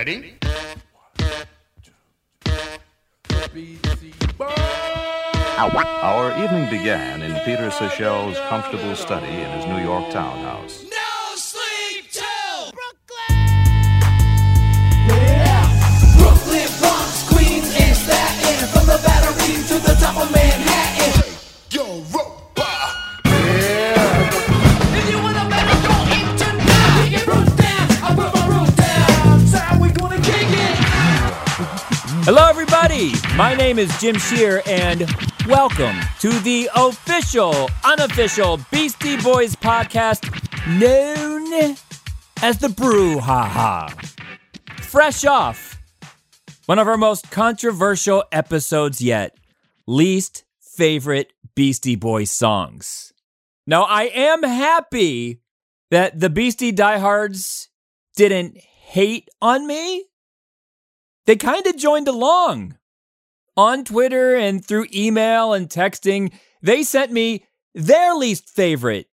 [0.00, 0.32] Ready?
[5.58, 10.86] Our evening began in Peter Sechel's comfortable study in his New York townhouse.
[32.32, 33.12] Hello, everybody.
[33.34, 35.04] My name is Jim Shear, and
[35.48, 40.22] welcome to the official, unofficial Beastie Boys podcast
[40.78, 41.74] known
[42.40, 43.90] as the Brouhaha.
[44.78, 45.82] Fresh off
[46.66, 49.36] one of our most controversial episodes yet
[49.88, 53.12] least favorite Beastie Boys songs.
[53.66, 55.40] Now, I am happy
[55.90, 57.70] that the Beastie diehards
[58.14, 60.04] didn't hate on me
[61.30, 62.76] they kind of joined along
[63.56, 66.32] on Twitter and through email and texting.
[66.60, 69.06] They sent me their least favorite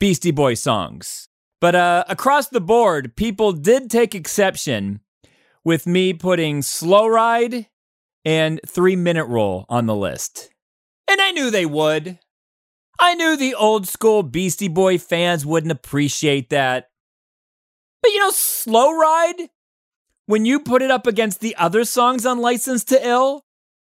[0.00, 1.28] Beastie Boy songs.
[1.60, 4.98] But uh, across the board, people did take exception
[5.62, 7.68] with me putting Slow Ride
[8.24, 10.50] and Three Minute Roll on the list.
[11.08, 12.18] And I knew they would.
[12.98, 16.90] I knew the old school Beastie Boy fans wouldn't appreciate that.
[18.02, 19.50] But you know, Slow Ride
[20.26, 23.44] when you put it up against the other songs on License to Ill,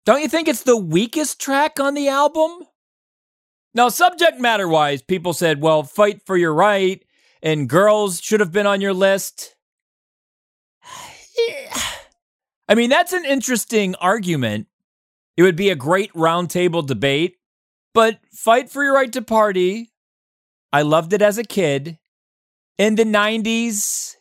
[0.05, 2.67] don't you think it's the weakest track on the album?
[3.75, 7.05] Now, subject matter wise, people said, well, Fight for Your Right
[7.43, 9.55] and Girls should have been on your list.
[12.69, 14.67] I mean, that's an interesting argument.
[15.37, 17.37] It would be a great roundtable debate,
[17.95, 19.93] but Fight for Your Right to Party,
[20.73, 21.99] I loved it as a kid.
[22.77, 24.17] In the 90s,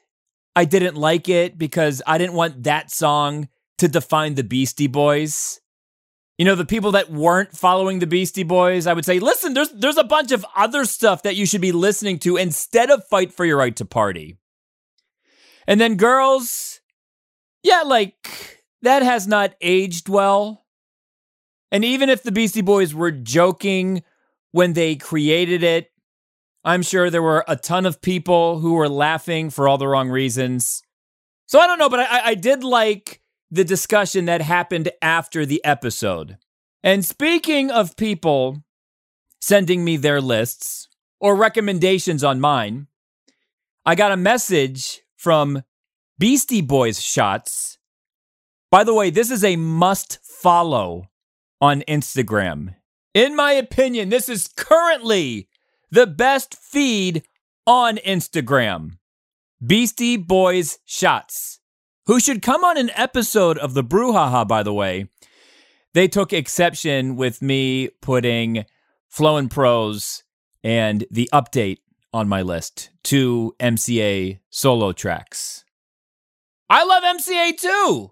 [0.57, 5.61] I didn't like it because I didn't want that song to define the Beastie Boys.
[6.39, 9.69] You know, the people that weren't following the Beastie Boys, I would say, listen, there's
[9.69, 13.31] there's a bunch of other stuff that you should be listening to instead of Fight
[13.31, 14.39] for Your Right to Party.
[15.67, 16.81] And then girls,
[17.61, 20.65] yeah, like that has not aged well.
[21.71, 24.01] And even if the Beastie Boys were joking
[24.53, 25.91] when they created it,
[26.67, 30.09] I'm sure there were a ton of people who were laughing for all the wrong
[30.09, 30.83] reasons.
[31.45, 35.63] So I don't know, but I, I did like the discussion that happened after the
[35.63, 36.37] episode.
[36.83, 38.65] And speaking of people
[39.39, 40.89] sending me their lists
[41.21, 42.87] or recommendations on mine,
[43.85, 45.63] I got a message from
[46.19, 47.77] Beastie Boys Shots.
[48.71, 51.07] By the way, this is a must follow
[51.61, 52.75] on Instagram.
[53.13, 55.46] In my opinion, this is currently
[55.89, 57.23] the best feed
[57.65, 58.97] on Instagram.
[59.65, 61.59] Beastie Boys Shots,
[62.05, 65.09] who should come on an episode of the Brouhaha, by the way.
[65.93, 68.65] They took exception with me putting
[69.07, 70.23] Flowin' Prose
[70.63, 71.79] and the update
[72.13, 75.63] on my list, two MCA solo tracks.
[76.69, 78.11] I love MCA too.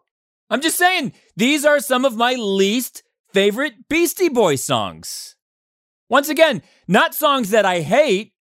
[0.50, 3.04] I'm just saying, these are some of my least
[3.34, 5.36] favorite Beastie Boys songs.
[6.08, 8.34] Once again, not songs that I hate,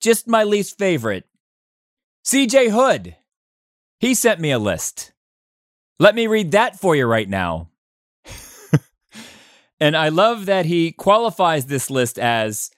[0.00, 1.24] just my least favorite.
[2.24, 3.16] CJ Hood,
[3.98, 5.12] he sent me a list.
[5.98, 7.70] Let me read that for you right now.
[9.80, 12.70] and I love that he qualifies this list as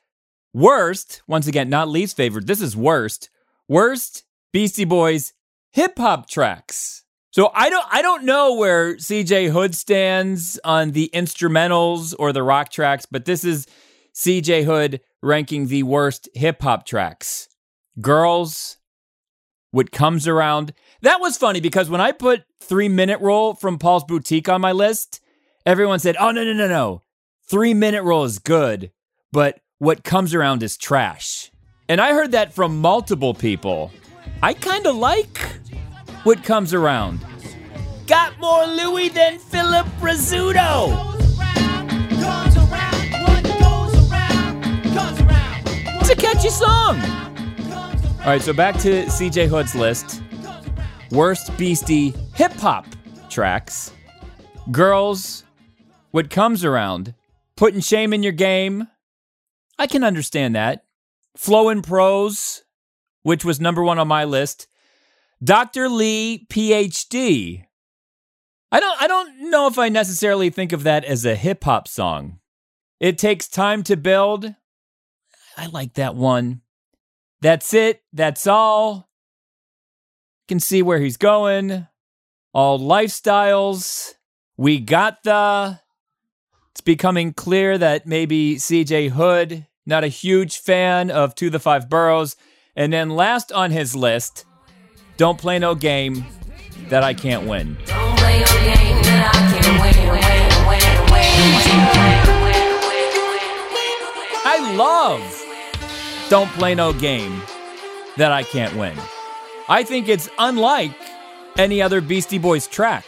[0.53, 2.47] worst, once again, not least favorite.
[2.47, 3.31] This is worst.
[3.69, 5.33] Worst Beastie Boys
[5.73, 7.05] hip hop tracks.
[7.31, 12.43] So I don't I don't know where CJ Hood stands on the instrumentals or the
[12.43, 13.67] rock tracks, but this is
[14.19, 17.49] CJ Hood ranking the worst hip hop tracks.
[18.01, 18.79] Girls,
[19.71, 20.73] What Comes Around.
[21.03, 24.73] That was funny because when I put Three Minute Roll from Paul's Boutique on my
[24.73, 25.21] list,
[25.65, 27.03] everyone said, oh, no, no, no, no.
[27.49, 28.91] Three Minute Roll is good,
[29.31, 31.53] but What Comes Around is trash.
[31.89, 33.93] And I heard that from multiple people.
[34.43, 35.39] I kind of like
[36.25, 37.25] What Comes Around.
[38.09, 41.18] Got more Louis than Philip Rizzuto.
[46.19, 47.01] Catchy song.
[48.21, 50.23] All right, so back to CJ Hood's list.
[51.11, 52.87] Worst Beastie hip hop
[53.31, 53.93] tracks.
[54.71, 55.45] Girls,
[56.11, 57.15] What Comes Around.
[57.57, 58.89] Putting shame in your game.
[59.79, 60.85] I can understand that.
[61.37, 62.65] Flowin' Prose,
[63.23, 64.67] which was number one on my list.
[65.43, 65.89] Dr.
[65.89, 67.65] Lee, PhD.
[68.71, 71.89] I don't I don't know if I necessarily think of that as a hip hop
[71.89, 72.41] song.
[73.01, 74.55] It takes time to build.
[75.59, 76.61] I like that one.
[77.41, 78.03] That's it.
[78.13, 79.09] That's all.
[80.43, 81.89] You can see where he's going.
[82.55, 84.15] all lifestyles.
[84.57, 85.81] We got the.
[86.71, 91.89] It's becoming clear that maybe CJ Hood, not a huge fan of To the Five
[91.89, 92.37] Boroughs.
[92.77, 94.45] And then last on his list,
[95.17, 96.25] Don't Play No Game
[96.89, 97.77] That I Can't win.
[104.51, 105.48] I love
[106.29, 107.41] Don't Play No Game
[108.19, 108.99] That I Can't Win.
[109.67, 110.93] I think it's unlike
[111.57, 113.07] any other Beastie Boys track.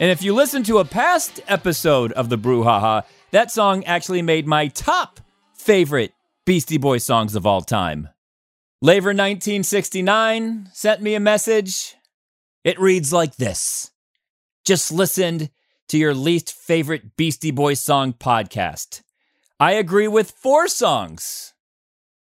[0.00, 4.46] And if you listen to a past episode of the Brouhaha, that song actually made
[4.46, 5.20] my top
[5.54, 6.14] favorite
[6.46, 8.08] Beastie Boys songs of all time.
[8.80, 11.94] Laver 1969 sent me a message.
[12.64, 13.90] It reads like this
[14.64, 15.50] Just listened
[15.88, 19.02] to your least favorite Beastie Boys song podcast.
[19.60, 21.51] I agree with four songs.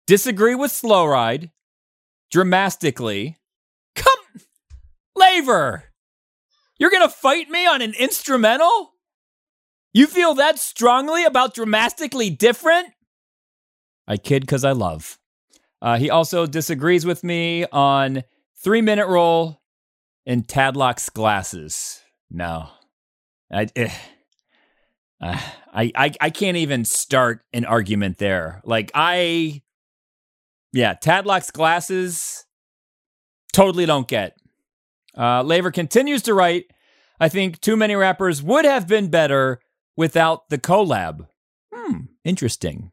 [0.08, 1.50] Disagree with Slow Ride.
[2.30, 3.36] Dramatically.
[3.94, 4.40] Come,
[5.14, 5.84] Laver!
[6.78, 8.94] You're gonna fight me on an instrumental?
[9.92, 12.88] You feel that strongly about dramatically different?
[14.06, 15.18] I kid because I love.
[15.82, 18.22] Uh, he also disagrees with me on
[18.64, 19.60] three minute roll
[20.24, 22.00] and Tadlock's glasses.
[22.30, 22.70] No,
[23.52, 23.92] I, eh.
[25.20, 25.38] Uh,
[25.70, 28.62] I, I, I can't even start an argument there.
[28.64, 29.62] Like I,
[30.72, 32.44] yeah, Tadlock's glasses,
[33.52, 34.36] totally don't get.
[35.16, 36.66] Uh, Laver continues to write.
[37.20, 39.60] I think too many rappers would have been better
[39.96, 41.26] without the collab.
[41.74, 42.92] Hmm, interesting.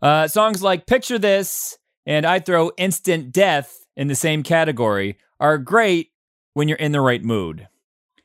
[0.00, 1.76] Uh, songs like Picture This
[2.06, 6.10] and I throw Instant Death in the same category are great
[6.54, 7.68] when you're in the right mood.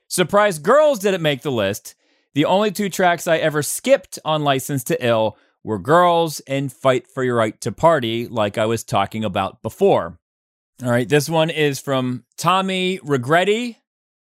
[0.08, 1.96] Surprise Girls didn't make the list.
[2.36, 7.07] The only two tracks I ever skipped on License to Ill were Girls and Fight
[7.07, 10.19] for Your Right to Party, like I was talking about before.
[10.83, 13.77] All right, this one is from Tommy Regretti.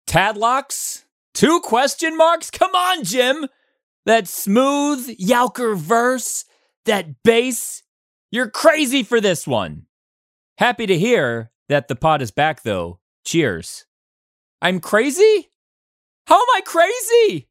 [0.07, 1.05] Tadlocks?
[1.33, 2.51] Two question marks?
[2.51, 3.47] Come on, Jim!
[4.07, 6.45] That smooth Yowker verse,
[6.85, 7.83] that bass.
[8.31, 9.87] You're crazy for this one.
[10.59, 13.01] Happy to hear that the pod is back, though.
[13.25, 13.87] Cheers.
[14.61, 15.49] I'm crazy?
[16.27, 17.49] How am I crazy?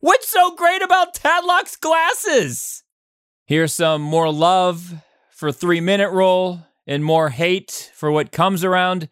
[0.00, 2.84] What's so great about Tadlock's glasses?
[3.50, 4.94] Here's some more love
[5.32, 9.08] for three minute roll and more hate for what comes around.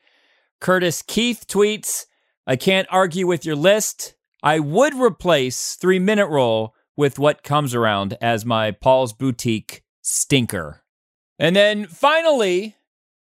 [0.61, 2.05] Curtis Keith tweets,
[2.47, 4.15] I can't argue with your list.
[4.41, 10.85] I would replace three minute roll with what comes around as my Paul's Boutique stinker.
[11.41, 12.77] And then finally,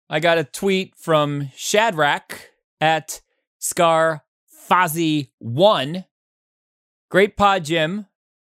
[0.08, 3.22] I got a tweet from Shadrach at
[3.58, 4.22] Scar
[4.70, 6.04] Fozzy one
[7.10, 8.06] Great pod, Jim.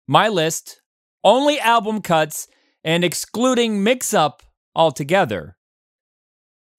[0.07, 0.81] My list,
[1.23, 2.47] only album cuts
[2.85, 4.43] and excluding mix up
[4.75, 5.57] altogether.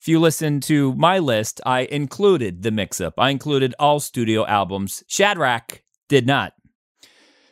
[0.00, 3.14] If you listen to my list, I included the mix up.
[3.18, 5.02] I included all studio albums.
[5.08, 6.52] Shadrach did not.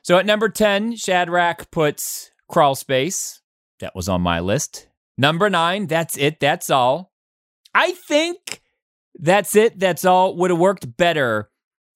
[0.03, 3.41] So at number 10, Shadrach puts Crawl Space.
[3.81, 4.87] That was on my list.
[5.19, 7.13] Number nine, That's It, That's All.
[7.75, 8.63] I think
[9.19, 11.51] That's It, That's All would have worked better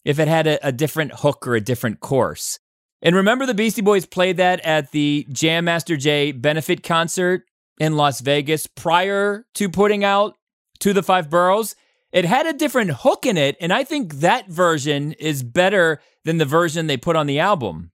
[0.05, 2.59] if it had a, a different hook or a different course.
[3.01, 7.45] And remember, the Beastie Boys played that at the Jam Master Jay benefit concert
[7.79, 10.35] in Las Vegas prior to putting out
[10.81, 11.77] To the Five Boroughs.
[12.11, 16.39] It had a different hook in it, and I think that version is better than
[16.39, 17.93] the version they put on the album.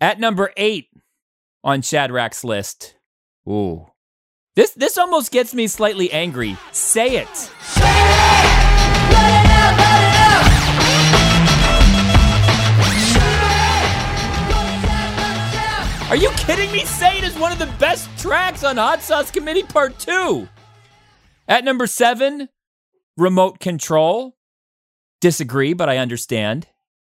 [0.00, 0.88] At number eight
[1.64, 2.94] on Shadrach's list.
[3.48, 3.86] Ooh.
[4.54, 6.56] This this almost gets me slightly angry.
[6.72, 7.50] Say it.
[16.08, 16.84] Are you kidding me?
[16.84, 20.48] Say It is one of the best tracks on Hot Sauce Committee Part 2.
[21.48, 22.48] At number seven,
[23.16, 24.36] Remote Control.
[25.20, 26.68] Disagree, but I understand.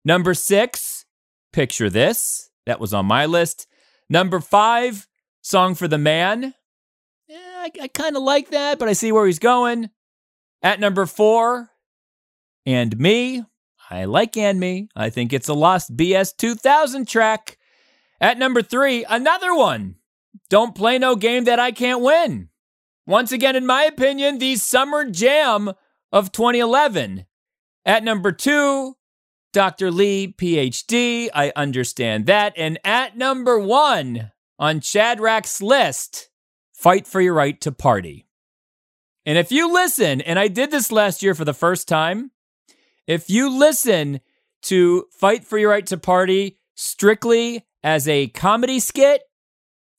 [0.06, 1.06] Number six,
[1.52, 2.50] Picture This.
[2.66, 3.68] That was on my list.
[4.10, 5.06] Number five,
[5.42, 6.54] Song for the Man.
[7.28, 9.90] Yeah, I, I kind of like that, but I see where he's going.
[10.62, 11.72] At number four,
[12.66, 13.44] And Me.
[13.90, 14.88] I like And Me.
[14.96, 17.57] I think it's a lost BS 2000 track.
[18.20, 19.96] At number three, another one.
[20.50, 22.50] Don't play no game that I can't win.
[23.06, 25.72] Once again, in my opinion, the summer jam
[26.12, 27.26] of 2011.
[27.86, 28.96] At number two,
[29.54, 29.92] Dr.
[29.92, 31.30] Lee, PhD.
[31.34, 32.54] I understand that.
[32.58, 36.30] And at number one on Shadrach's list,
[36.74, 38.28] Fight for Your Right to Party.
[39.26, 42.32] And if you listen, and I did this last year for the first time,
[43.08, 44.22] if you listen
[44.64, 49.22] to Fight for Your Right to Party strictly as a comedy skit,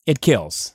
[0.04, 0.75] it kills.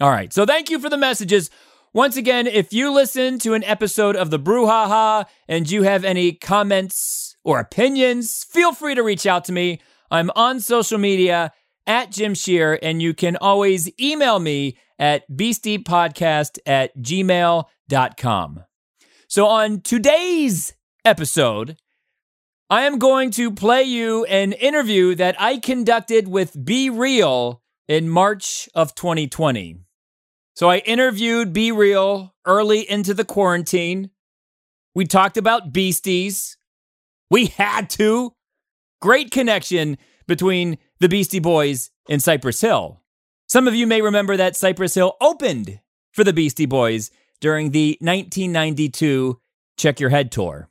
[0.00, 0.32] All right.
[0.32, 1.50] So thank you for the messages.
[1.92, 6.32] once again, if you listen to an episode of the Brouhaha and you have any
[6.32, 9.82] comments or opinions, feel free to reach out to me.
[10.10, 11.52] I'm on social media
[11.86, 18.64] at Jim Shear, and you can always email me at beastiepodcast at gmail.com.
[19.28, 20.72] So on today's
[21.04, 21.76] episode,
[22.70, 28.68] I am going to play you an interview that I conducted with B-Real in March
[28.74, 29.78] of 2020.
[30.54, 34.10] So I interviewed B-Real early into the quarantine.
[34.94, 36.58] We talked about beasties.
[37.30, 38.34] We had to.
[39.00, 39.96] Great connection
[40.26, 43.00] between the Beastie Boys and Cypress Hill.
[43.46, 45.80] Some of you may remember that Cypress Hill opened
[46.12, 47.10] for the Beastie Boys
[47.40, 49.40] during the 1992
[49.78, 50.68] Check Your Head tour.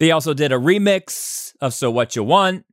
[0.00, 2.64] They also did a remix of So What You Want.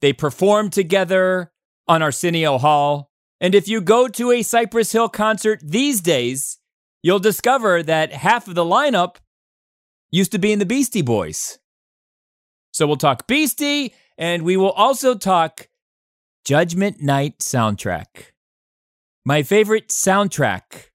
[0.00, 1.52] They performed together
[1.88, 3.10] on Arsenio Hall.
[3.40, 6.58] And if you go to a Cypress Hill concert these days,
[7.02, 9.16] you'll discover that half of the lineup
[10.12, 11.58] used to be in the Beastie Boys.
[12.72, 15.68] So we'll talk Beastie, and we will also talk
[16.44, 18.32] Judgment Night soundtrack.
[19.24, 20.90] My favorite soundtrack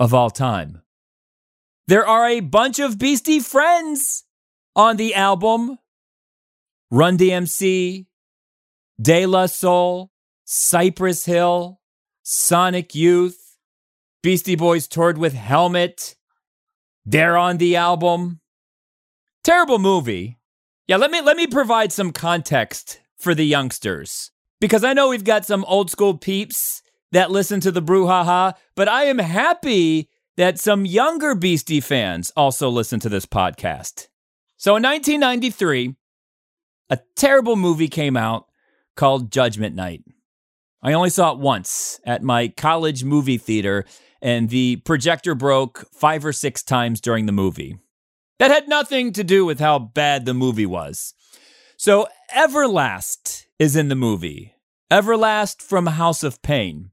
[0.00, 0.82] of all time.
[1.86, 4.24] There are a bunch of Beastie friends
[4.80, 5.78] on the album
[6.90, 8.06] Run DMC,
[9.00, 10.10] De La Soul,
[10.44, 11.80] Cypress Hill,
[12.22, 13.58] Sonic Youth,
[14.22, 16.16] Beastie Boys toured with Helmet.
[17.04, 18.40] They're on the album.
[19.44, 20.38] Terrible movie.
[20.88, 25.24] Yeah, let me let me provide some context for the youngsters because I know we've
[25.24, 26.82] got some old school peeps
[27.12, 32.68] that listen to the brouhaha, but I am happy that some younger Beastie fans also
[32.68, 34.09] listen to this podcast.
[34.60, 35.94] So in 1993,
[36.90, 38.44] a terrible movie came out
[38.94, 40.04] called Judgment Night.
[40.82, 43.86] I only saw it once at my college movie theater,
[44.20, 47.78] and the projector broke five or six times during the movie.
[48.38, 51.14] That had nothing to do with how bad the movie was.
[51.78, 54.52] So, Everlast is in the movie.
[54.90, 56.89] Everlast from House of Pain.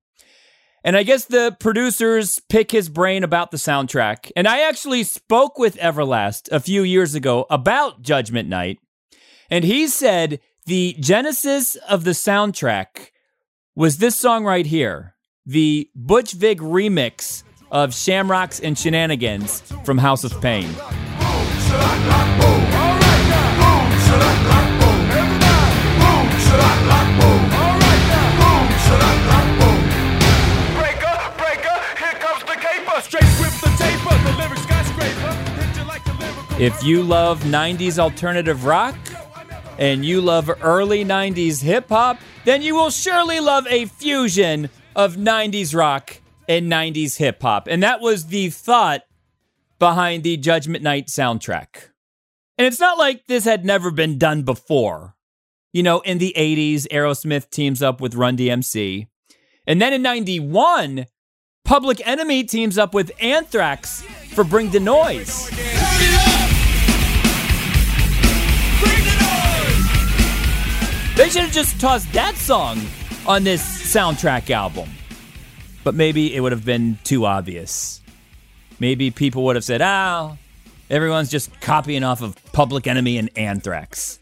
[0.87, 4.31] And I guess the producers pick his brain about the soundtrack.
[4.37, 8.79] And I actually spoke with Everlast a few years ago about Judgment Night.
[9.49, 13.09] And he said the genesis of the soundtrack
[13.75, 15.15] was this song right here
[15.45, 20.69] the Butch Vig remix of Shamrocks and Shenanigans from House of Pain.
[36.67, 38.97] If you love 90s alternative rock
[39.77, 45.15] and you love early 90s hip hop, then you will surely love a fusion of
[45.15, 47.69] 90s rock and 90s hip hop.
[47.69, 49.03] And that was the thought
[49.79, 51.91] behind the Judgment Night soundtrack.
[52.57, 55.15] And it's not like this had never been done before.
[55.71, 59.07] You know, in the 80s, Aerosmith teams up with Run DMC.
[59.65, 61.05] And then in 91,
[61.63, 64.01] Public Enemy teams up with Anthrax
[64.33, 65.76] for Bring the Noise.
[71.17, 72.79] They should have just tossed that song
[73.25, 74.87] on this soundtrack album.
[75.83, 78.03] But maybe it would have been too obvious.
[78.79, 80.37] Maybe people would have said, oh,
[80.91, 84.19] everyone's just copying off of Public Enemy and Anthrax.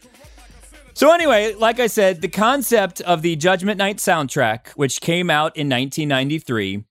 [0.94, 5.54] So, anyway, like I said, the concept of the Judgment Night soundtrack, which came out
[5.54, 6.82] in 1993,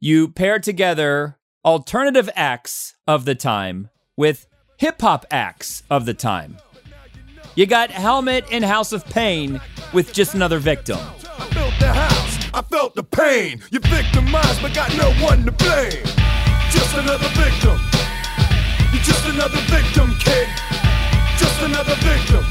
[0.00, 6.56] you pair together alternative acts of the time with hip hop acts of the time.
[7.54, 9.60] You got Helmet and House of Pain
[9.92, 10.98] with Just Another Victim.
[10.98, 13.60] I built the house, I felt the pain.
[13.70, 16.02] You victimized, but got no one to blame.
[16.70, 17.78] Just another victim.
[18.92, 20.48] You're just another victim, kid.
[21.36, 22.42] Just another victim.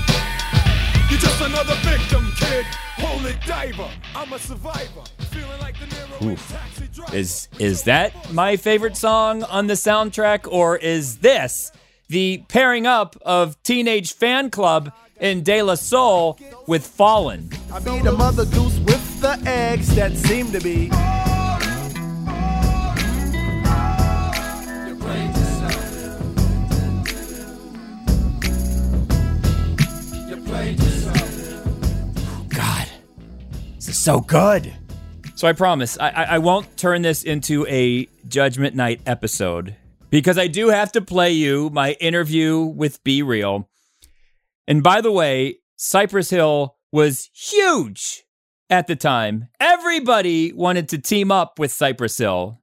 [1.09, 2.65] You're just another victim, kid.
[2.97, 5.01] Holy diver, I'm a survivor.
[5.31, 7.15] Feeling like De Niro taxi driver.
[7.15, 11.71] Is is that my favorite song on the soundtrack, or is this
[12.11, 16.37] the pairing up of Teenage Fanclub and De La Soul
[16.67, 17.49] with Fallen?
[17.71, 20.89] I be the mother goose with the eggs that seem to be.
[32.49, 32.87] God,
[33.75, 34.73] this is so good.
[35.35, 39.77] So I promise I, I, I won't turn this into a Judgment Night episode
[40.11, 43.67] because I do have to play you my interview with B-Real.
[44.67, 48.23] And by the way, Cypress Hill was huge
[48.69, 49.47] at the time.
[49.59, 52.61] Everybody wanted to team up with Cypress Hill.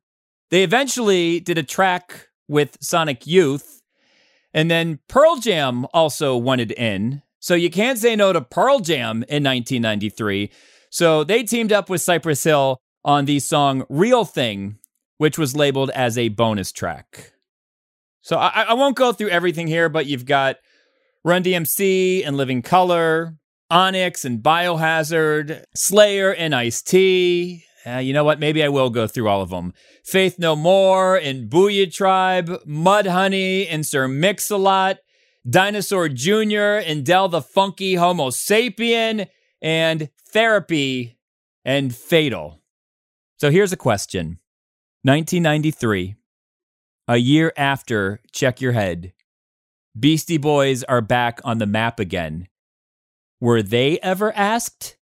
[0.50, 3.82] They eventually did a track with Sonic Youth,
[4.54, 7.22] and then Pearl Jam also wanted in.
[7.40, 10.50] So you can't say no to Pearl Jam in 1993.
[10.90, 14.78] So they teamed up with Cypress Hill on the song Real Thing,
[15.18, 17.32] which was labeled as a bonus track.
[18.20, 20.56] So I, I won't go through everything here, but you've got
[21.24, 23.36] Run DMC and Living Colour,
[23.70, 27.64] Onyx and Biohazard, Slayer and Ice T.
[27.86, 28.40] Uh, you know what?
[28.40, 29.72] Maybe I will go through all of them.
[30.04, 34.98] Faith No More and Booyah Tribe, Mudhoney and Sir Mix-a-Lot,
[35.48, 36.82] Dinosaur Jr.
[36.84, 39.28] and Del the Funky Homo Sapien,
[39.62, 41.18] and Therapy
[41.64, 42.60] and Fatal.
[43.38, 44.38] So here's a question
[45.02, 46.16] 1993,
[47.08, 49.14] a year after Check Your Head,
[49.98, 52.48] Beastie Boys are back on the map again.
[53.40, 54.96] Were they ever asked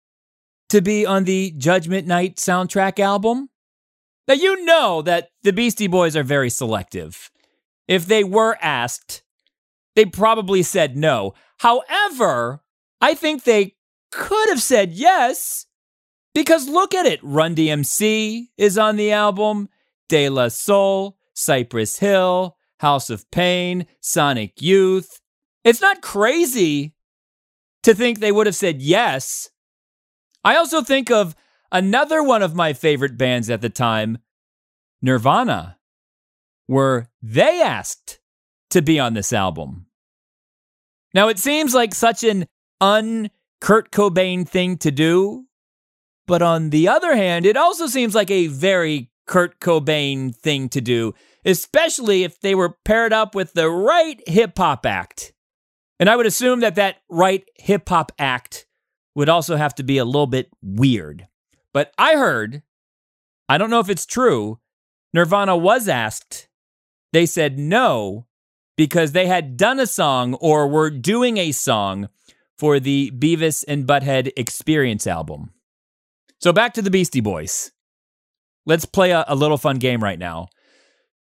[0.68, 3.50] to be on the Judgment Night soundtrack album?
[4.28, 7.30] Now, you know that the Beastie Boys are very selective.
[7.88, 9.22] If they were asked,
[9.96, 11.34] they probably said no.
[11.58, 12.62] However,
[13.00, 13.75] I think they
[14.12, 15.66] could have said yes
[16.34, 17.20] because look at it.
[17.22, 19.68] Run DMC is on the album,
[20.08, 25.21] De La Soul, Cypress Hill, House of Pain, Sonic Youth.
[25.64, 26.95] It's not crazy
[27.83, 29.50] to think they would have said yes.
[30.43, 31.37] I also think of
[31.71, 34.19] another one of my favorite bands at the time,
[35.02, 35.78] Nirvana.
[36.69, 38.19] Were they asked
[38.71, 39.87] to be on this album?
[41.14, 42.47] Now, it seems like such an
[42.81, 45.47] un Kurt Cobain thing to do,
[46.26, 50.80] but on the other hand, it also seems like a very Kurt Cobain thing to
[50.80, 51.14] do,
[51.45, 55.33] especially if they were paired up with the right hip hop act.
[55.99, 58.66] And I would assume that that right hip hop act
[59.14, 61.26] would also have to be a little bit weird.
[61.73, 62.62] But I heard,
[63.49, 64.61] I don't know if it's true,
[65.12, 66.49] Nirvana was asked.
[67.12, 68.26] They said no
[68.76, 72.09] because they had done a song or were doing a song
[72.59, 75.50] for the Beavis and Butthead Experience album.
[76.40, 77.72] So back to the Beastie Boys.
[78.66, 80.48] Let's play a, a little fun game right now.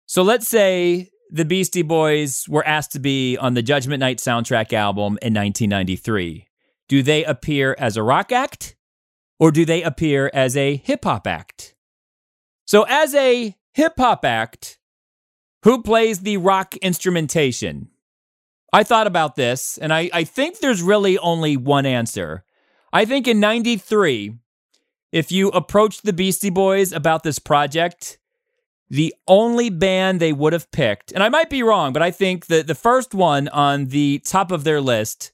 [0.06, 4.74] So let's say the Beastie Boys were asked to be on the Judgment Night soundtrack
[4.74, 6.48] album in 1993.
[6.88, 8.76] Do they appear as a rock act
[9.40, 11.76] or do they appear as a hip hop act?
[12.66, 14.78] So, as a hip hop act,
[15.64, 17.90] who plays the rock instrumentation?
[18.74, 22.44] I thought about this and I, I think there's really only one answer.
[22.94, 24.38] I think in 93,
[25.12, 28.18] if you approached the Beastie Boys about this project,
[28.90, 32.48] the only band they would have picked, and I might be wrong, but I think
[32.48, 35.32] that the first one on the top of their list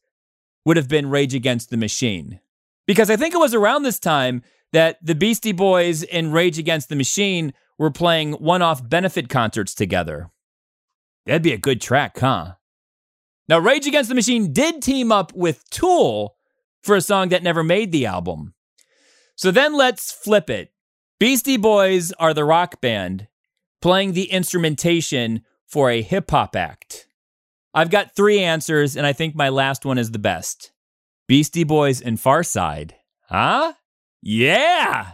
[0.65, 2.39] would have been Rage Against the Machine.
[2.85, 6.89] Because I think it was around this time that the Beastie Boys and Rage Against
[6.89, 10.29] the Machine were playing one off benefit concerts together.
[11.25, 12.53] That'd be a good track, huh?
[13.49, 16.35] Now, Rage Against the Machine did team up with Tool
[16.83, 18.53] for a song that never made the album.
[19.37, 20.73] So then let's flip it.
[21.19, 23.27] Beastie Boys are the rock band
[23.81, 27.07] playing the instrumentation for a hip hop act.
[27.73, 30.71] I've got three answers, and I think my last one is the best.
[31.27, 32.93] Beastie Boys and Pharcyde.
[33.29, 33.73] Huh?
[34.23, 35.11] Yeah!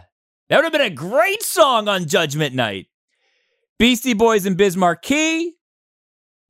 [0.48, 2.86] That would have been a great song on Judgment Night.
[3.78, 5.52] Beastie Boys and Biz Markie.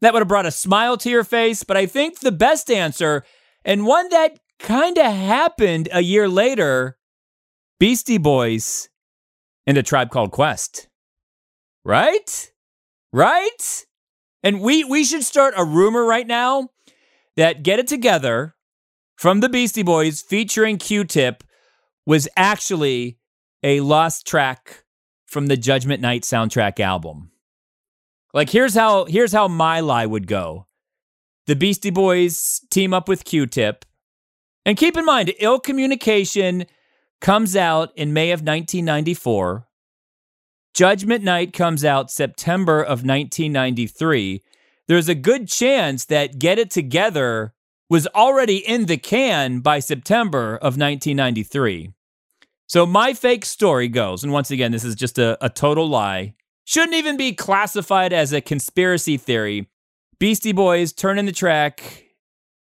[0.01, 3.25] That would have brought a smile to your face, but I think the best answer,
[3.65, 6.99] and one that kind of happened a year later,
[7.85, 8.89] Beastie Boys
[9.67, 10.89] and a tribe called Quest.
[11.85, 12.51] Right?
[13.13, 13.85] Right?
[14.43, 16.71] And we we should start a rumor right now
[17.37, 18.55] that Get It Together
[19.17, 21.45] from the Beastie Boys featuring Q-Tip
[22.07, 23.19] was actually
[23.63, 24.85] a lost track
[25.27, 27.33] from the Judgment Night soundtrack album.
[28.33, 30.69] Like here's how here's how my lie would go.
[31.47, 33.85] The Beastie Boys team up with Q-Tip.
[34.65, 36.65] And keep in mind, Ill Communication
[37.25, 39.67] comes out in May of 1994.
[40.75, 44.43] Judgment Night comes out September of 1993.
[44.89, 47.55] There's a good chance that Get It Together
[47.89, 51.95] was already in the can by September of 1993.
[52.67, 56.35] So my fake story goes, and once again, this is just a, a total lie.
[56.67, 59.71] Shouldn't even be classified as a conspiracy theory.
[60.19, 62.05] Beastie Boys turn in the track.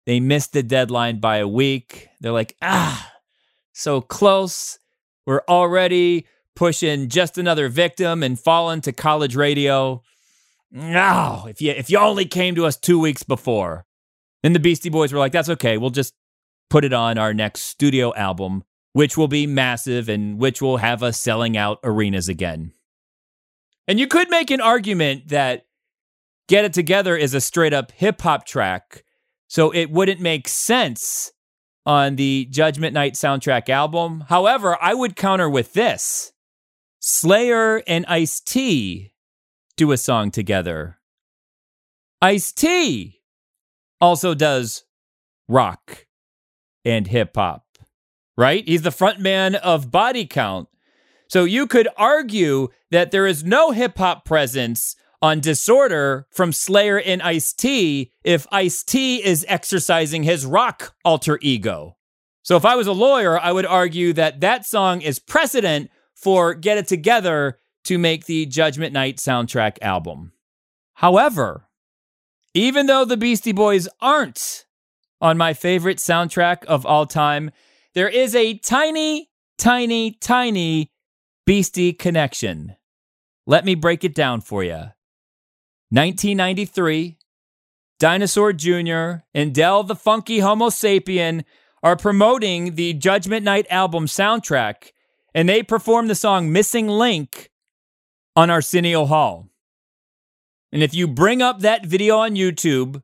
[0.05, 2.11] They missed the deadline by a week.
[2.21, 3.13] They're like, ah,
[3.77, 4.79] so close.
[5.27, 10.03] We're already pushing just another victim and falling to college radio.
[10.71, 13.85] No, if you if you only came to us two weeks before.
[14.43, 15.77] Then the Beastie Boys were like, that's okay.
[15.77, 16.15] We'll just
[16.71, 21.03] put it on our next studio album, which will be massive and which will have
[21.03, 22.73] us selling out arenas again.
[23.89, 25.67] And you could make an argument that
[26.49, 29.05] Get It Together is a straight up hip hop track,
[29.49, 31.33] so it wouldn't make sense
[31.87, 34.25] on the Judgment Night soundtrack album.
[34.29, 36.33] However, I would counter with this
[36.99, 39.13] Slayer and Ice T
[39.77, 40.99] do a song together.
[42.21, 43.21] Ice T
[44.01, 44.85] also does
[45.49, 46.07] rock
[46.85, 47.65] and hip hop,
[48.37, 48.67] right?
[48.67, 50.69] He's the frontman of Body Count.
[51.29, 57.01] So you could argue that there is no hip hop presence on Disorder from Slayer
[57.01, 61.97] and Ice T if Ice T is exercising his rock alter ego.
[62.43, 66.55] So if I was a lawyer, I would argue that that song is precedent for
[66.55, 70.33] Get It Together to make the Judgment Night soundtrack album.
[70.95, 71.69] However,
[72.55, 74.65] even though the Beastie Boys aren't
[75.21, 77.51] on my favorite soundtrack of all time,
[77.95, 80.91] there is a tiny, tiny, tiny
[81.45, 82.77] Beastie connection.
[83.47, 84.85] Let me break it down for you.
[85.91, 87.17] 1993,
[87.99, 89.25] Dinosaur Jr.
[89.33, 91.45] and Del the Funky Homo Sapien
[91.83, 94.93] are promoting the Judgment Night album soundtrack,
[95.35, 97.51] and they perform the song Missing Link
[98.35, 99.49] on Arsenio Hall.
[100.73, 103.03] And if you bring up that video on YouTube,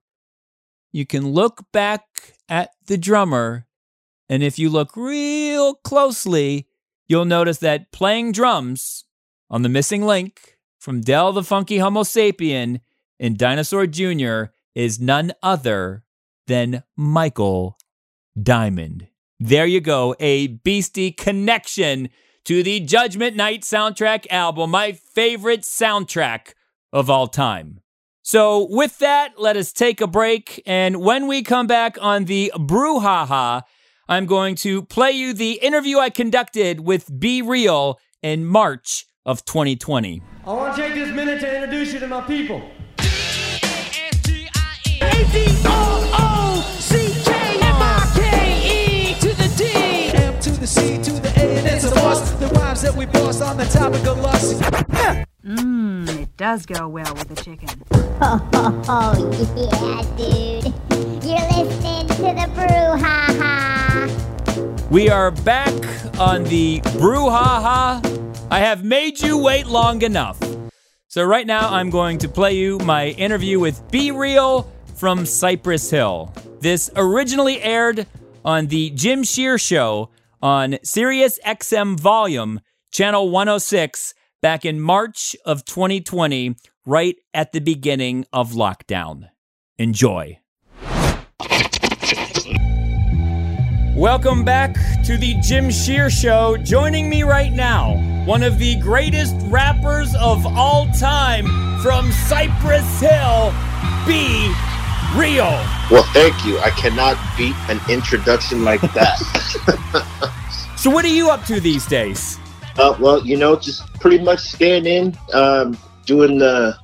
[0.91, 3.67] you can look back at the drummer.
[4.29, 6.67] And if you look real closely,
[7.07, 9.05] you'll notice that playing drums
[9.49, 10.52] on the missing link
[10.83, 12.81] from Del the Funky Homo Sapien
[13.21, 14.47] and Dinosaur Jr.
[14.75, 16.03] is none other
[16.49, 17.79] than Michael
[18.41, 19.07] Diamond.
[19.39, 22.09] There you go, a beastie connection
[22.47, 26.55] to the Judgment Night soundtrack album, my favorite soundtrack
[26.93, 27.79] of all time.
[28.23, 30.63] So, with that, let us take a break.
[30.67, 33.63] And when we come back on the Brouhaha,
[34.09, 40.23] I'm going to play you the interview I conducted with B-Real in March of 2020.
[40.45, 42.61] I want to take this minute to introduce you to my people.
[47.83, 49.65] A-D-O-O-C-K-M-I-K-E to the D.
[50.17, 52.41] M to the C to the A, and it's a bust.
[52.41, 54.61] The rhymes that we boss on the topic of lust.
[55.45, 57.69] Mmm, it does go well with the chicken.
[58.25, 59.15] Oh,
[59.57, 60.73] yeah, dude.
[61.25, 64.32] You're listening to the brouhaha.
[64.93, 65.73] We are back
[66.21, 68.47] on the Brouhaha.
[68.51, 70.39] I have made you wait long enough.
[71.09, 76.31] So, right now, I'm going to play you my interview with B-Real from Cypress Hill.
[76.61, 78.07] This originally aired
[78.45, 80.11] on the Jim Shear Show
[80.43, 88.27] on Sirius XM Volume, Channel 106, back in March of 2020, right at the beginning
[88.31, 89.31] of lockdown.
[89.79, 90.39] Enjoy.
[94.03, 96.57] Welcome back to the Jim Shear Show.
[96.57, 101.47] Joining me right now, one of the greatest rappers of all time
[101.83, 103.55] from Cypress Hill,
[104.05, 104.53] Be
[105.15, 105.55] Real.
[105.89, 106.59] Well, thank you.
[106.59, 109.21] I cannot beat an introduction like that.
[110.77, 112.41] So, what are you up to these days?
[112.79, 116.77] uh, well, you know, just pretty much staying in, um, doing the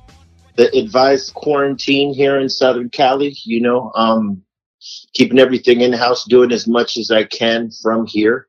[0.55, 3.35] the advised quarantine here in Southern Cali.
[3.43, 4.41] You know, um,
[5.13, 8.47] keeping everything in house, doing as much as I can from here,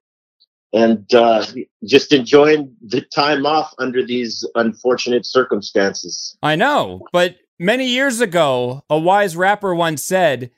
[0.73, 1.45] and uh,
[1.85, 6.37] just enjoying the time off under these unfortunate circumstances.
[6.43, 10.51] I know, but many years ago, a wise rapper once said,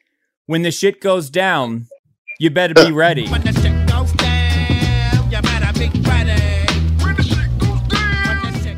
[0.47, 1.87] When the shit goes down,
[2.39, 3.27] you better be ready.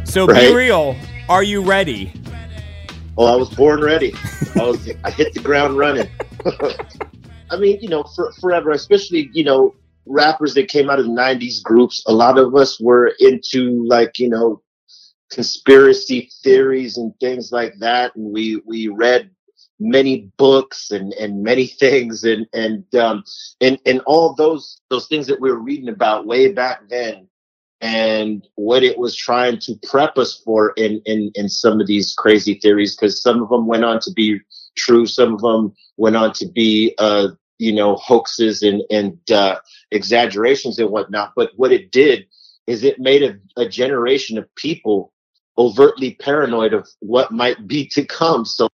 [0.05, 0.55] So, be Right.
[0.55, 0.95] real.
[1.29, 2.13] Are you ready?
[3.17, 4.15] Well, I was born ready.
[4.55, 6.09] I was I hit the ground running.
[7.51, 9.75] I mean, you know, for, forever, especially you know,
[10.07, 12.03] rappers that came out of the '90s groups.
[12.07, 14.63] A lot of us were into like you know,
[15.31, 19.31] conspiracy theories and things like that, and we we read
[19.81, 23.25] many books and and many things, and and um
[23.61, 27.29] and and all those those things that we were reading about way back then
[27.81, 32.15] and what it was trying to prep us for in in in some of these
[32.15, 34.41] crazy theories because some of them went on to be
[34.77, 35.07] true.
[35.07, 39.59] Some of them went on to be uh you know hoaxes and and uh
[39.93, 42.27] exaggerations and whatnot but what it did
[42.67, 45.13] is it made a, a generation of people
[45.59, 48.45] overtly paranoid of what might be to come.
[48.45, 48.69] So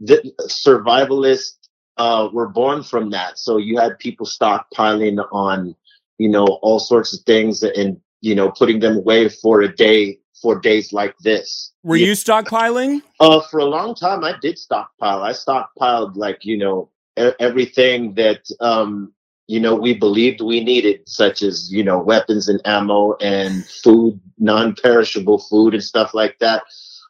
[0.00, 1.56] the survivalists
[1.98, 3.38] uh were born from that.
[3.38, 5.74] So you had people stockpiling on
[6.18, 10.18] you know all sorts of things and you know putting them away for a day
[10.40, 13.02] for days like this Were you stockpiling?
[13.20, 16.90] uh for a long time i did stockpile i stockpiled like you know
[17.40, 19.12] everything that um
[19.46, 24.20] you know we believed we needed, such as you know weapons and ammo and food,
[24.38, 26.62] non-perishable food and stuff like that.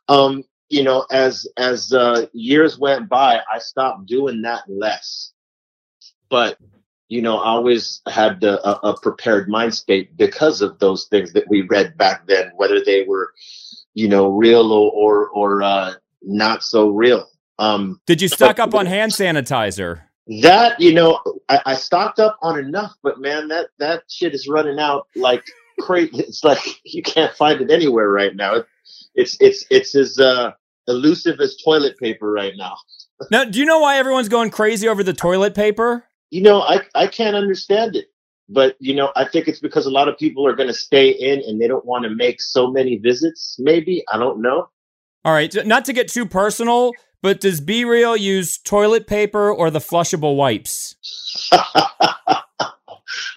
[0.08, 5.32] Um, you know, as as uh, years went by, I stopped doing that less.
[6.28, 6.58] But
[7.08, 11.32] you know, I always had the, a, a prepared mind state because of those things
[11.34, 13.32] that we read back then, whether they were,
[13.94, 17.28] you know, real or or, or uh, not so real.
[17.58, 20.02] Um, Did you stock up on hand sanitizer?
[20.26, 24.48] that you know, I, I stocked up on enough, but man, that that shit is
[24.48, 25.44] running out like
[25.80, 26.10] crazy.
[26.18, 28.56] It's like you can't find it anywhere right now.
[28.56, 28.66] It,
[29.14, 30.52] it's it's it's as uh,
[30.88, 32.76] elusive as toilet paper right now.
[33.30, 36.04] Now, do you know why everyone's going crazy over the toilet paper?
[36.30, 38.06] You know, I I can't understand it.
[38.48, 41.10] But you know, I think it's because a lot of people are going to stay
[41.10, 43.56] in and they don't want to make so many visits.
[43.58, 44.68] Maybe I don't know.
[45.24, 49.80] All right, not to get too personal, but does B-Real use toilet paper or the
[49.80, 50.94] flushable wipes?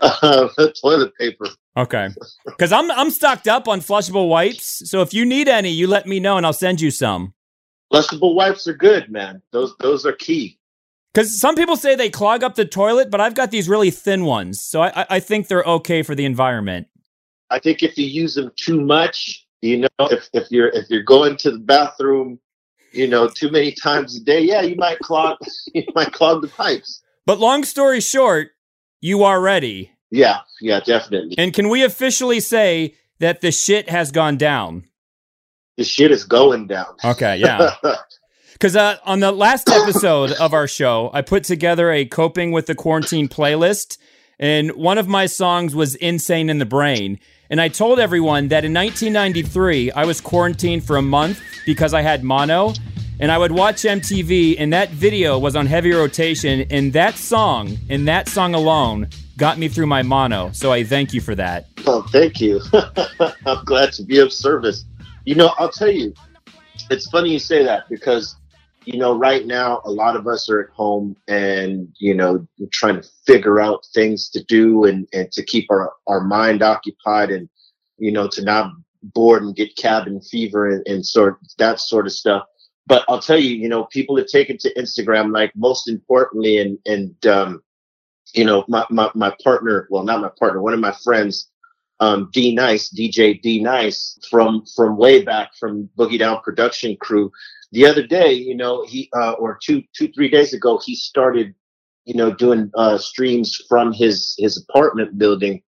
[0.02, 0.48] uh,
[0.82, 1.48] toilet paper.
[1.76, 2.10] Okay,
[2.46, 4.88] because I'm I'm stocked up on flushable wipes.
[4.90, 7.34] So if you need any, you let me know and I'll send you some.
[7.92, 9.42] Flushable wipes are good, man.
[9.52, 10.59] Those those are key.
[11.14, 14.26] Because some people say they clog up the toilet, but I've got these really thin
[14.26, 16.88] ones, so I, I- I think they're okay for the environment.
[17.50, 21.04] I think if you use them too much, you know, if, if you're if you're
[21.04, 22.40] going to the bathroom,
[22.92, 25.38] you know, too many times a day, yeah, you might clog
[25.74, 27.02] you might clog the pipes.
[27.26, 28.52] But long story short,
[29.02, 29.92] you are ready.
[30.12, 31.36] Yeah, yeah, definitely.
[31.40, 34.86] And can we officially say that the shit has gone down?
[35.78, 36.96] The shit is going down.
[37.04, 37.72] Okay, yeah.
[38.60, 42.66] Because uh, on the last episode of our show, I put together a coping with
[42.66, 43.98] the quarantine playlist,
[44.38, 47.22] and one of my songs was Insane in the Brain.
[47.50, 52.02] And I told everyone that in 1993, I was quarantined for a month because I
[52.02, 52.74] had mono,
[53.22, 57.78] and I would watch MTV, and that video was on heavy rotation, and that song,
[57.90, 60.52] and that song alone, got me through my mono.
[60.52, 61.68] So I thank you for that.
[61.88, 62.60] Oh, thank you.
[63.46, 64.84] I'm glad to be of service.
[65.24, 66.14] You know, I'll tell you,
[66.90, 68.36] it's funny you say that because,
[68.86, 73.02] you know, right now a lot of us are at home and, you know, trying
[73.02, 77.50] to figure out things to do and, and to keep our, our mind occupied and,
[77.98, 78.72] you know, to not
[79.04, 82.44] bored and get cabin fever and, and sort that sort of stuff.
[82.88, 86.80] But I'll tell you, you know, people have taken to Instagram, like most importantly, and,
[86.86, 87.62] and, um,
[88.34, 91.50] you know, my, my, my partner, well, not my partner, one of my friends,
[92.00, 97.32] um, D Nice, DJ D Nice from, from way back from Boogie Down production crew.
[97.72, 101.54] The other day, you know, he, uh, or two, two, three days ago, he started,
[102.06, 105.62] you know, doing, uh, streams from his, his apartment building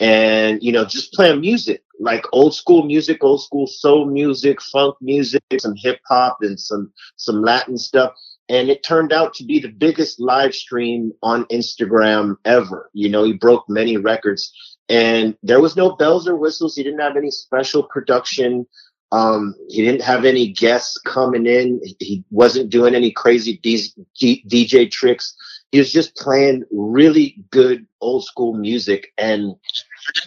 [0.00, 4.96] and, you know, just playing music, like old school music, old school soul music, funk
[5.00, 8.12] music, some hip hop and some, some Latin stuff
[8.48, 12.90] and it turned out to be the biggest live stream on Instagram ever.
[12.94, 14.52] You know, he broke many records
[14.88, 16.74] and there was no bells or whistles.
[16.74, 18.66] He didn't have any special production.
[19.12, 21.80] Um, he didn't have any guests coming in.
[21.98, 25.34] He wasn't doing any crazy DJ tricks.
[25.72, 29.12] He was just playing really good old school music.
[29.18, 29.54] And,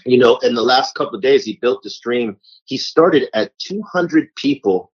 [0.06, 2.38] you know, in the last couple of days, he built the stream.
[2.66, 4.92] He started at 200 people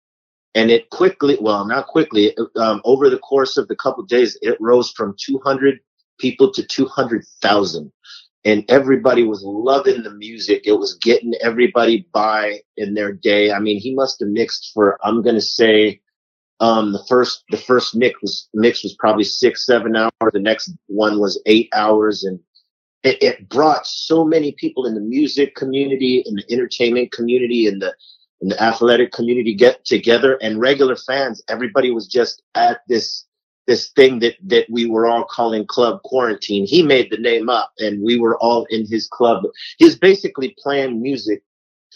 [0.55, 4.39] and it quickly well not quickly, um, over the course of the couple of days
[4.41, 5.81] it rose from 200
[6.19, 7.93] people to 200000
[8.45, 10.63] and everybody was loving the music.
[10.67, 13.53] It was getting everybody by in their day.
[13.53, 16.01] I mean he must have mixed for i'm going to say
[16.61, 20.13] um the first the first mix was mix was probably six seven hours.
[20.33, 22.25] The next one was eight hours.
[22.25, 22.39] And
[23.03, 27.79] it, it brought so many people in the music community in the entertainment community in
[27.79, 27.95] the
[28.41, 30.39] and the athletic community get together.
[30.43, 33.25] And regular fans everybody was just at this
[33.67, 36.67] this thing that that we were all calling club quarantine.
[36.67, 39.45] He made the name up and we were all in his club.
[39.79, 41.43] He's basically playing music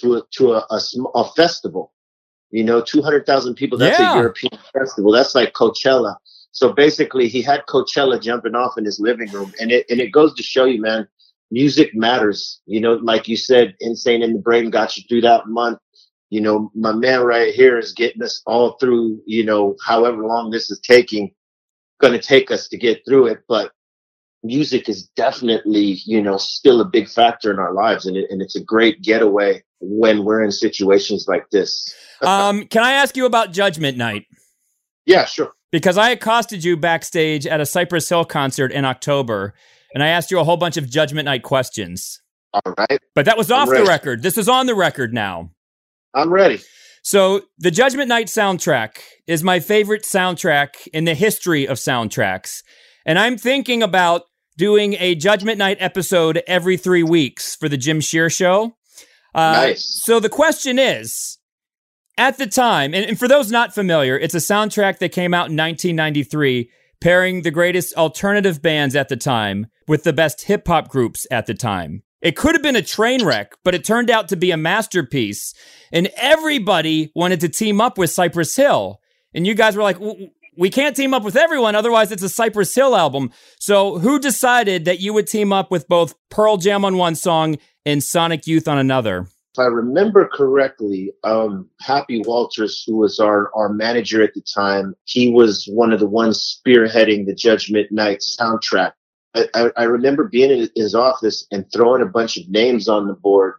[0.00, 0.80] to a to a, a,
[1.16, 1.86] a festival
[2.52, 4.12] you know 200,000 people that's Yeah.
[4.12, 5.12] a european festival.
[5.12, 6.16] That's like coachella.
[6.52, 10.12] So basically he had coachella jumping off in his living room and it and it
[10.12, 11.08] goes to show you man
[11.52, 12.62] music matters.
[12.66, 15.80] You know like you said insane in the brain got you through that month.
[16.30, 20.50] You know, my man right here is getting us all through, you know, however long
[20.50, 21.32] this is taking,
[22.00, 23.40] going to take us to get through it.
[23.48, 23.72] But
[24.42, 28.06] music is definitely, you know, still a big factor in our lives.
[28.06, 31.94] And, it, and it's a great getaway when we're in situations like this.
[32.20, 34.26] Um, can I ask you about Judgment Night?
[35.06, 35.52] Yeah, sure.
[35.70, 39.54] Because I accosted you backstage at a Cypress Hill concert in October,
[39.94, 42.20] and I asked you a whole bunch of Judgment Night questions.
[42.52, 43.00] All right.
[43.14, 44.24] But that was off the record.
[44.24, 45.52] This is on the record now.
[46.12, 46.60] I'm ready.
[47.10, 52.62] So, the Judgment Night soundtrack is my favorite soundtrack in the history of soundtracks.
[53.06, 54.24] And I'm thinking about
[54.58, 58.76] doing a Judgment Night episode every three weeks for the Jim Shear Show.
[59.34, 60.02] Uh, Nice.
[60.04, 61.38] So the question is
[62.18, 65.48] at the time, and, and for those not familiar, it's a soundtrack that came out
[65.48, 70.88] in 1993, pairing the greatest alternative bands at the time with the best hip hop
[70.90, 72.02] groups at the time.
[72.20, 75.54] It could have been a train wreck, but it turned out to be a masterpiece.
[75.92, 79.00] And everybody wanted to team up with Cypress Hill.
[79.34, 79.98] And you guys were like,
[80.56, 83.30] we can't team up with everyone, otherwise it's a Cypress Hill album.
[83.60, 87.58] So who decided that you would team up with both Pearl Jam on one song
[87.86, 89.28] and Sonic Youth on another?
[89.58, 94.94] if I remember correctly, um, Happy Walters, who was our, our manager at the time,
[95.04, 98.92] he was one of the ones spearheading the Judgment Night soundtrack.
[99.54, 103.14] I, I, remember being in his office and throwing a bunch of names on the
[103.14, 103.54] board,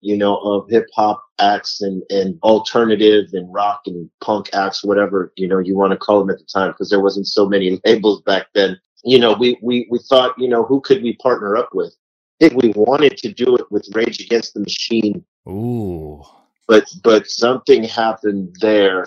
[0.00, 5.32] you know, of hip hop acts and, and alternative and rock and punk acts, whatever,
[5.36, 7.80] you know, you want to call them at the time, because there wasn't so many
[7.86, 8.78] labels back then.
[9.04, 11.94] You know, we, we, we thought, you know, who could we partner up with?
[12.40, 16.22] I think we wanted to do it with Rage Against the Machine Ooh.
[16.68, 19.06] but but something happened there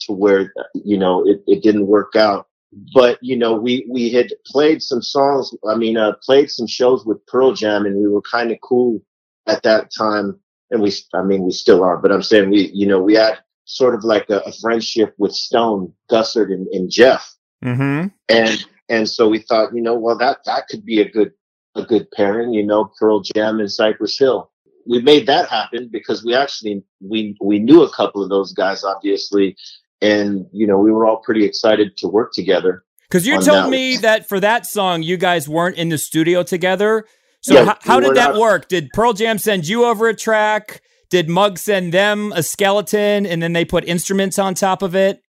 [0.00, 2.48] to where you know it, it didn't work out
[2.94, 7.04] but you know we we had played some songs i mean uh played some shows
[7.04, 9.00] with pearl jam and we were kind of cool
[9.46, 10.38] at that time.
[10.70, 13.38] And we i mean we still are but i'm saying we you know we had
[13.64, 17.34] sort of like a, a friendship with Stone Gossard and, and jeff.
[17.64, 18.08] Mm-hmm.
[18.28, 21.32] and and so we thought you know well that that could be a good
[21.74, 24.50] a good pairing you know pearl jam and cypress hill.
[24.86, 28.84] We made that happen because we actually we we knew a couple of those guys
[28.84, 29.56] obviously
[30.02, 33.70] and you know we were all pretty excited to work together Because you told that.
[33.70, 37.06] me that for that song, you guys weren't in the studio together.
[37.42, 38.40] So Yeah, h- how we did that not.
[38.40, 38.68] work?
[38.68, 40.82] Did Pearl Jam send you over a track?
[41.10, 45.22] Did Muggs send them a skeleton and then they put instruments on top of it?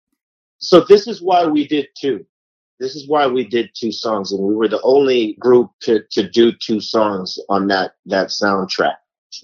[0.58, 2.24] so this is why we did two
[2.80, 6.28] this is why we did two songs and we were the only group to to
[6.28, 8.96] do two songs on that that soundtrack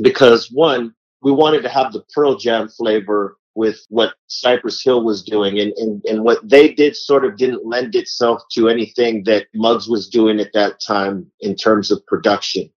[0.03, 5.23] because one we wanted to have the pearl jam flavor with what cypress hill was
[5.23, 9.47] doing and, and and what they did sort of didn't lend itself to anything that
[9.55, 12.69] muggs was doing at that time in terms of production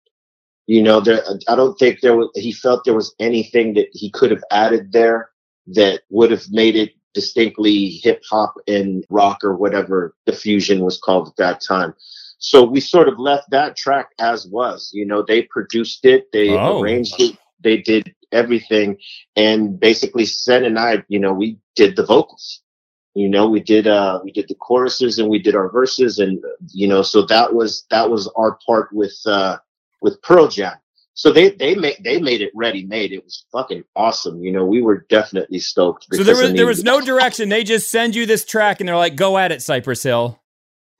[0.68, 4.10] you know there i don't think there was he felt there was anything that he
[4.12, 5.30] could have added there
[5.68, 11.00] that would have made it distinctly hip hop and rock or whatever the fusion was
[11.00, 11.94] called at that time.
[12.38, 14.92] So we sort of left that track as was.
[14.94, 16.80] You know, they produced it, they Oh.
[16.80, 18.98] arranged it, they did everything,
[19.36, 22.62] and basically Sen and I, you know, we did the vocals.
[23.13, 26.44] You know, we did uh we did the choruses and we did our verses, and
[26.72, 29.58] you know, so that was that was our part with uh
[30.02, 30.78] with Pearl Jam.
[31.18, 33.12] So they they made they made it ready made.
[33.12, 34.44] It was fucking awesome.
[34.44, 36.06] You know, we were definitely stoked.
[36.13, 37.50] So there was there was no direction.
[37.50, 40.40] They just send you this track and they're like, "Go at it, Cypress Hill."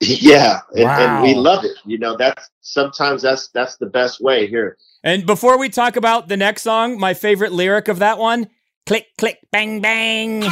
[0.00, 1.72] Yeah, and, and we love it.
[1.84, 4.76] You know, that's sometimes that's that's the best way here.
[5.02, 8.48] And before we talk about the next song, my favorite lyric of that one:
[8.86, 10.50] "Click, click, bang, bang." you,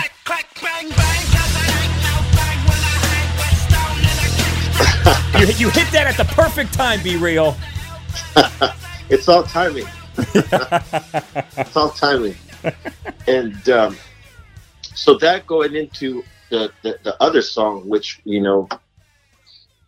[5.59, 7.01] you hit that at the perfect time.
[7.03, 7.57] B-Real.
[9.09, 9.87] It's all timing.
[10.19, 12.35] it's all timing.
[13.29, 13.97] And um,
[14.83, 18.69] so that going into the, the the other song, which you know,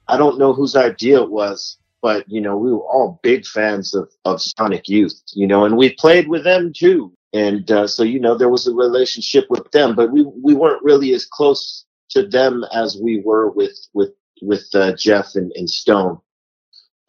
[0.08, 3.94] I don't know whose idea it was, but you know, we were all big fans
[3.94, 7.12] of of Sonic Youth, you know, and we played with them too.
[7.34, 10.82] And uh, so you know, there was a relationship with them, but we we weren't
[10.82, 15.68] really as close to them as we were with with with uh, Jeff and, and
[15.68, 16.18] Stone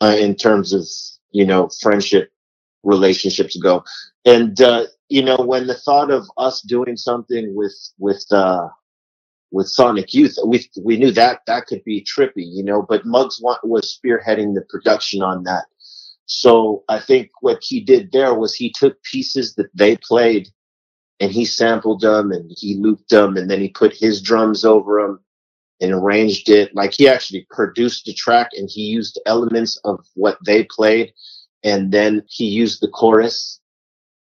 [0.01, 0.85] uh, in terms of
[1.31, 2.31] you know friendship
[2.83, 3.83] relationships go.
[4.25, 8.67] And uh, you know, when the thought of us doing something with with uh,
[9.51, 12.83] with Sonic Youth, we we knew that that could be trippy, you know.
[12.87, 15.65] But Muggs wa- was spearheading the production on that.
[16.27, 20.49] So I think what he did there was he took pieces that they played
[21.21, 25.01] and he sampled them and he looped them and then he put his drums over
[25.01, 25.21] them
[25.81, 26.75] and arranged it.
[26.75, 31.13] Like he actually produced the track and he used elements of what they played
[31.63, 33.59] and then he used the chorus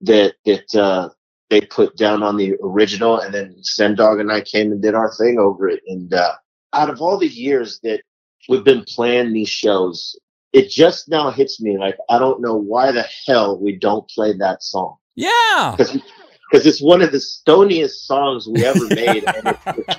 [0.01, 1.09] that that uh,
[1.49, 4.95] they put down on the original, and then Sen Dog and I came and did
[4.95, 5.81] our thing over it.
[5.87, 6.33] And uh,
[6.73, 8.01] out of all the years that
[8.49, 10.17] we've been playing these shows,
[10.53, 14.33] it just now hits me like I don't know why the hell we don't play
[14.37, 15.75] that song Yeah.
[15.77, 19.95] because it's one of the stoniest songs we ever made, and, it's,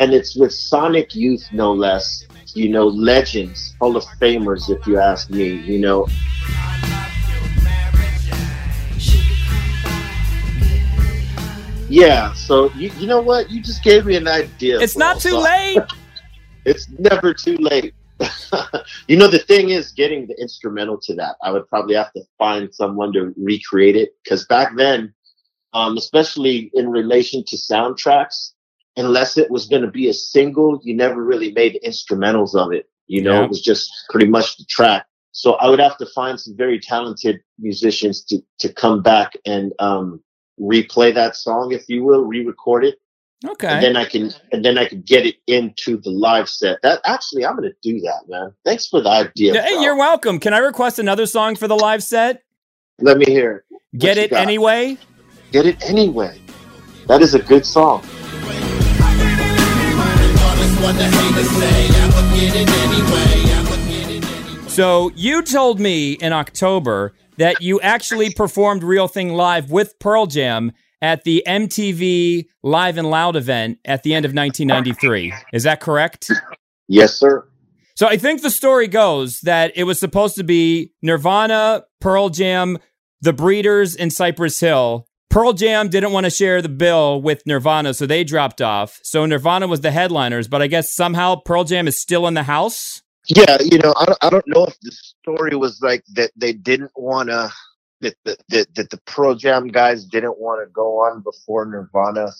[0.00, 2.24] and it's with Sonic Youth, no less.
[2.56, 5.54] You know, legends, Hall of Famers, if you ask me.
[5.54, 6.06] You know,
[11.94, 12.32] yeah.
[12.34, 13.50] So you, you know what?
[13.50, 14.80] You just gave me an idea.
[14.80, 15.44] It's not too song.
[15.44, 15.82] late.
[16.66, 17.92] It's never too late.
[19.06, 21.36] you know, the thing is getting the instrumental to that.
[21.42, 25.12] I would probably have to find someone to recreate it because back then,
[25.74, 28.52] um, especially in relation to soundtracks,
[28.96, 32.88] unless it was going to be a single, you never really made instrumentals of it.
[33.08, 33.44] You know, Yeah.
[33.44, 35.04] it was just pretty much the track.
[35.32, 39.74] So I would have to find some very talented musicians to to come back and
[39.80, 40.23] um,
[40.60, 43.00] replay that song, if you will, re-record it
[43.46, 43.68] Okay.
[43.68, 46.80] and then I can and then I can get it into the live set.
[46.82, 48.52] That actually, I'm gonna do that, man.
[48.64, 49.60] Thanks for the idea.
[49.60, 49.82] hey, bro.
[49.82, 50.38] you're welcome.
[50.40, 52.42] Can I request another song for the live set?
[53.00, 53.64] Let me hear.
[53.70, 53.98] it.
[53.98, 54.40] Get it got?
[54.40, 54.96] anyway.
[55.52, 56.40] Get it anyway.
[57.06, 58.02] That is a good song.
[64.74, 70.26] So you told me in October that you actually performed Real Thing Live with Pearl
[70.26, 75.32] Jam at the MTV Live and Loud event at the end of 1993.
[75.52, 76.28] Is that correct?
[76.88, 77.46] Yes, sir.
[77.94, 82.78] So I think the story goes that it was supposed to be Nirvana, Pearl Jam,
[83.20, 85.06] The Breeders, and Cypress Hill.
[85.30, 88.98] Pearl Jam didn't want to share the bill with Nirvana, so they dropped off.
[89.04, 92.42] So Nirvana was the headliners, but I guess somehow Pearl Jam is still in the
[92.42, 93.02] house.
[93.26, 96.52] Yeah, you know, I don't, I don't know if the story was like that they
[96.52, 97.50] didn't want to
[98.02, 102.30] that the that the Pearl Jam guys didn't want to go on before Nirvana.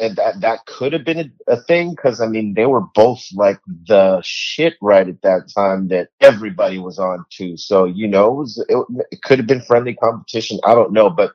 [0.00, 3.24] And that that could have been a, a thing because I mean they were both
[3.34, 3.58] like
[3.88, 7.56] the shit right at that time that everybody was on too.
[7.56, 10.60] So you know it was it, it could have been friendly competition.
[10.64, 11.32] I don't know, but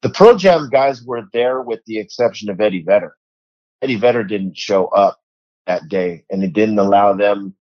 [0.00, 3.14] the Pearl Jam guys were there with the exception of Eddie Vedder.
[3.82, 5.20] Eddie Vedder didn't show up
[5.66, 7.54] that day, and it didn't allow them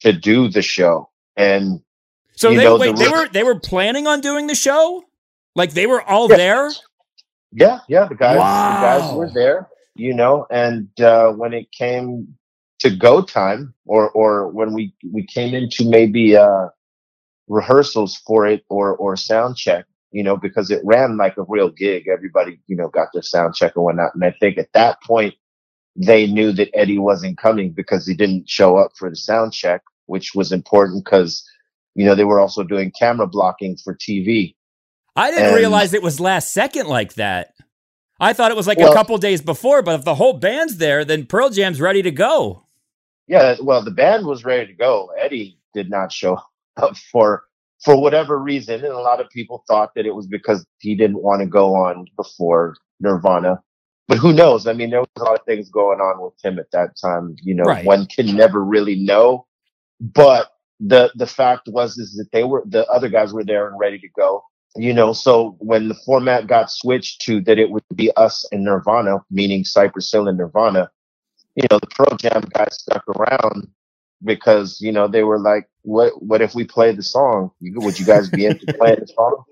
[0.00, 1.10] to do the show.
[1.36, 1.80] And
[2.36, 5.04] So they know, wait, the they were they were planning on doing the show?
[5.54, 6.36] Like they were all Yeah.
[6.36, 6.76] there?
[7.52, 10.46] yeah, yeah, the guys, the guys were there, you know.
[10.50, 12.36] And uh, when it came
[12.80, 16.68] to go time, or or when we we came into maybe uh,
[17.48, 21.70] rehearsals for it, or or sound check, you know, because it ran like a real
[21.70, 22.08] gig.
[22.08, 24.14] Everybody, you know, got their sound check and whatnot.
[24.14, 25.34] And I think at that point
[25.96, 29.82] they knew that Eddie wasn't coming because he didn't show up for the sound check,
[30.06, 31.44] which was important because
[31.94, 34.54] you know they were also doing camera blocking for TV.
[35.14, 37.54] I didn't And- realize it was last second like that.
[38.18, 41.04] I thought it was like a couple days before, but if the whole band's there,
[41.04, 42.62] then Pearl Jam's ready to go.
[43.26, 45.10] Yeah, well, the band was ready to go.
[45.18, 46.38] Eddie did not show
[46.76, 47.44] up for
[47.84, 51.22] for whatever reason, and a lot of people thought that it was because he didn't
[51.22, 53.60] want to go on before Nirvana.
[54.08, 54.66] But who knows?
[54.66, 57.36] I mean, there was a lot of things going on with him at that time.
[57.42, 57.84] You know, Right.
[57.84, 59.46] one can never really know.
[60.00, 63.78] But the the fact was is that they were the other guys were there and
[63.78, 64.44] ready to go.
[64.76, 68.64] You know, so when the format got switched to that it would be us and
[68.64, 70.90] Nirvana, meaning Cypress Hill and Nirvana,
[71.56, 73.68] you know, the Pearl Jam guys stuck around
[74.24, 77.50] because, you know, they were like, what what if we play the song?
[77.62, 79.44] Would you guys be into playing the song?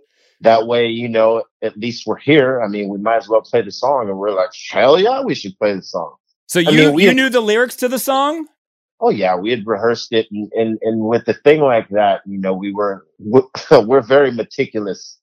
[0.44, 2.62] That way, you know, at least we're here.
[2.62, 4.08] I mean, we might as well play the song.
[4.08, 6.14] And we're like, hell yeah, we should play the song.
[6.46, 8.46] So I you mean, you had- knew the lyrics to the song?
[9.00, 12.38] Oh yeah, we had rehearsed it, and and, and with the thing like that, you
[12.38, 13.42] know, we were we're,
[13.84, 15.18] we're very meticulous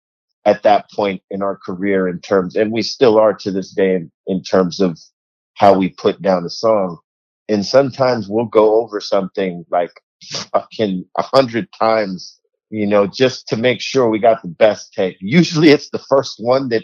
[0.45, 3.95] at that point in our career in terms, and we still are to this day
[3.95, 4.99] in, in terms of
[5.53, 6.97] how we put down a song.
[7.47, 9.91] And sometimes we'll go over something like
[10.51, 12.39] fucking a hundred times,
[12.71, 15.17] you know, just to make sure we got the best take.
[15.19, 16.83] Usually it's the first one that,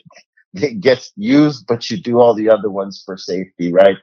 [0.53, 3.97] that gets used, but you do all the other ones for safety, right?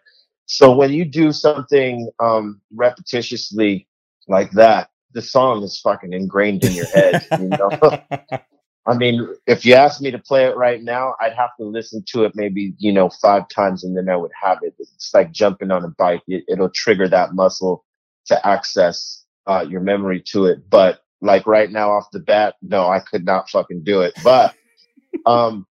[0.46, 3.86] So when you do something um repetitiously
[4.28, 7.70] like that, the song is fucking ingrained in your head, you know.
[8.86, 12.04] I mean, if you asked me to play it right now, I'd have to listen
[12.08, 14.74] to it maybe, you know, five times and then I would have it.
[14.78, 16.22] It's like jumping on a bike.
[16.28, 17.84] It, it'll trigger that muscle
[18.26, 20.68] to access uh, your memory to it.
[20.68, 24.14] But like right now off the bat, no, I could not fucking do it.
[24.22, 24.54] But,
[25.26, 25.66] um,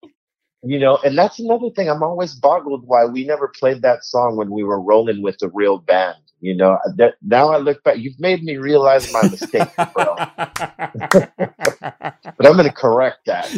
[0.64, 1.90] you know, and that's another thing.
[1.90, 5.50] I'm always boggled why we never played that song when we were rolling with the
[5.54, 6.18] real band.
[6.40, 10.16] You know, that now I look back, you've made me realize my mistake, bro.
[12.36, 13.50] But I'm going to correct that.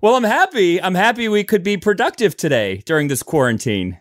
[0.00, 0.80] well, I'm happy.
[0.80, 3.98] I'm happy we could be productive today during this quarantine.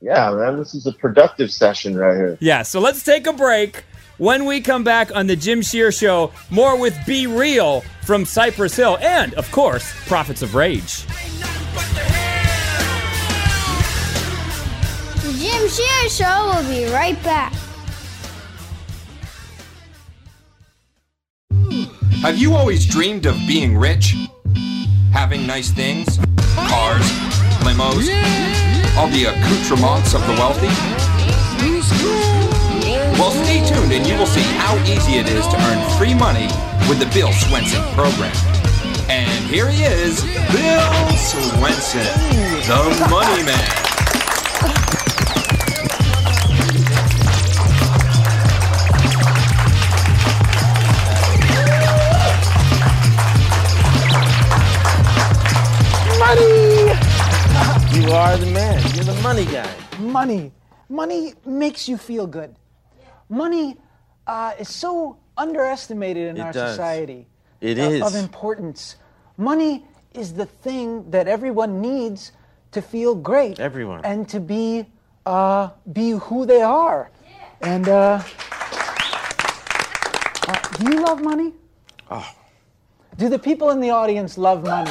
[0.00, 2.38] Yeah, man, this is a productive session right here.
[2.40, 3.84] Yeah, so let's take a break.
[4.18, 8.96] When we come back on the Jim Shear Show, more with B-Real from Cypress Hill
[9.02, 11.04] and, of course, Prophets of Rage.
[15.22, 17.52] The Jim Shear Show will be right back.
[22.22, 24.14] Have you always dreamed of being rich?
[25.12, 26.16] Having nice things?
[26.56, 27.04] Cars?
[27.60, 28.08] Limos?
[28.96, 32.25] All the accoutrements of the wealthy?
[33.76, 36.46] Well, stay tuned and you will see how easy it is to earn free money
[36.88, 38.34] with the Bill Swenson program.
[39.08, 42.06] And here he is, Bill Swenson,
[42.66, 43.86] the money man.
[56.18, 56.46] Money!
[57.96, 58.82] You are the man.
[58.94, 59.70] You're the money guy.
[59.98, 60.52] Money.
[60.88, 62.54] Money makes you feel good.
[63.28, 63.76] Money
[64.26, 66.70] uh, is so underestimated in It our does.
[66.72, 67.26] society.
[67.60, 68.02] It of, is.
[68.02, 68.96] Of importance.
[69.36, 72.32] Money is the thing that everyone needs
[72.72, 73.58] to feel great.
[73.60, 74.04] Everyone.
[74.04, 74.86] And to be,
[75.24, 77.10] uh, be who they are.
[77.24, 77.74] Yeah.
[77.74, 78.22] And uh,
[80.48, 81.52] uh, do you love money?
[82.10, 82.26] Oh.
[83.18, 84.90] Do the people in the audience love money?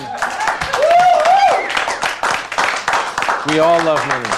[3.49, 4.29] We all love money.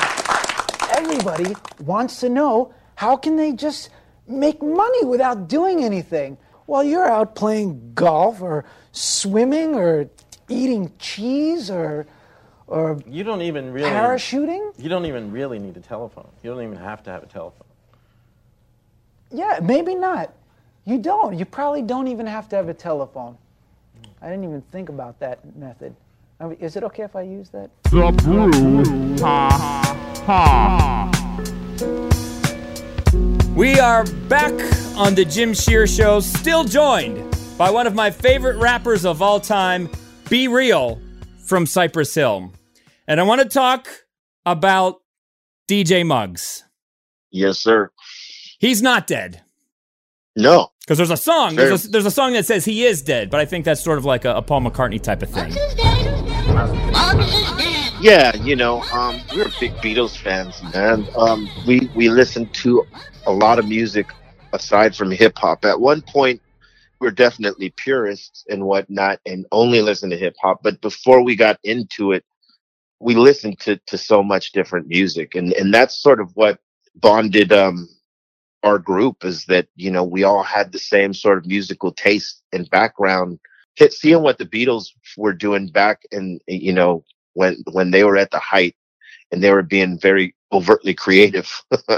[0.97, 3.89] everybody wants to know how can they just
[4.27, 6.35] make money without doing anything
[6.65, 10.09] while you're out playing golf or swimming or
[10.49, 12.05] eating cheese or
[12.65, 16.27] or You don't even really parachuting You don't even really need a telephone.
[16.43, 17.67] You don't even have to have a telephone.
[19.31, 20.33] yeah maybe not
[20.85, 23.37] you don't you probably don't even have to have a telephone
[24.21, 25.95] i didn't even think about that method
[26.39, 29.15] I mean, is it okay if i use that The brew.
[29.19, 29.85] Ha
[30.25, 32.26] ha.
[33.57, 34.53] We are back
[34.95, 39.39] on the Jim Shear Show, still joined by one of my favorite rappers of all
[39.39, 39.89] time,
[40.29, 41.01] B-Real
[41.43, 42.53] from Cypress Hill.
[43.07, 43.87] And I want to talk
[44.45, 44.97] about
[45.67, 46.65] DJ Muggs.
[47.31, 47.89] Yes, sir.
[48.59, 49.41] He's not dead.
[50.35, 50.69] No.
[50.81, 53.39] Because there's a song, there's a, there's a song that says he is dead, but
[53.39, 55.51] I think that's sort of like a, a Paul McCartney type of thing.
[57.99, 61.07] Yeah, you know, um, we're big Beatles fans, man.
[61.17, 62.85] Um, we we listened to
[63.25, 64.07] a lot of music
[64.53, 65.65] aside from hip hop.
[65.65, 66.41] At one point,
[66.99, 70.61] we are definitely purists and whatnot, and only listen to hip hop.
[70.61, 72.23] But before we got into it,
[72.99, 76.59] we listened to to so much different music, and and that's sort of what
[76.95, 77.89] bonded um
[78.63, 82.43] our group is that you know we all had the same sort of musical taste
[82.53, 83.39] and background.
[83.89, 87.03] Seeing what the Beatles were doing back in you know
[87.37, 88.75] when when they were at the height
[89.31, 91.49] and they were being very overtly creative.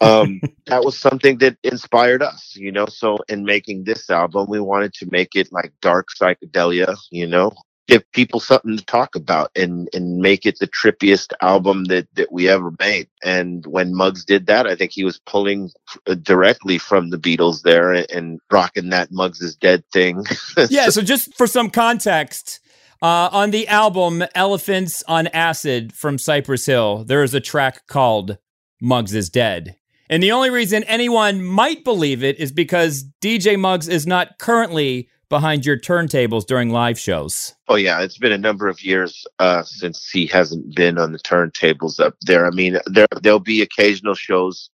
[0.00, 2.86] um, that was something that inspired us, you know.
[2.86, 7.52] So in making this album, we wanted to make it like dark psychedelia, you know,
[7.88, 12.30] give people something to talk about and and make it the trippiest album that that
[12.30, 13.08] we ever made.
[13.24, 15.70] And when Muggs did that, I think he was pulling
[16.06, 20.24] uh, directly from the Beatles there and, and rocking that Muggs is dead thing.
[20.68, 22.60] yeah, so just for some context,
[23.02, 28.38] uh, on the album Elephants on Acid from Cypress Hill, there is a track called
[28.80, 29.76] Muggs is Dead.
[30.10, 35.08] And the only reason anyone might believe it is because DJ Muggs is not currently
[35.28, 37.54] behind your turntables during live shows.
[37.68, 41.18] Oh yeah, it's been a number of years uh, since he hasn't been on the
[41.18, 42.46] turntables up there.
[42.46, 44.70] I mean, there there'll be occasional shows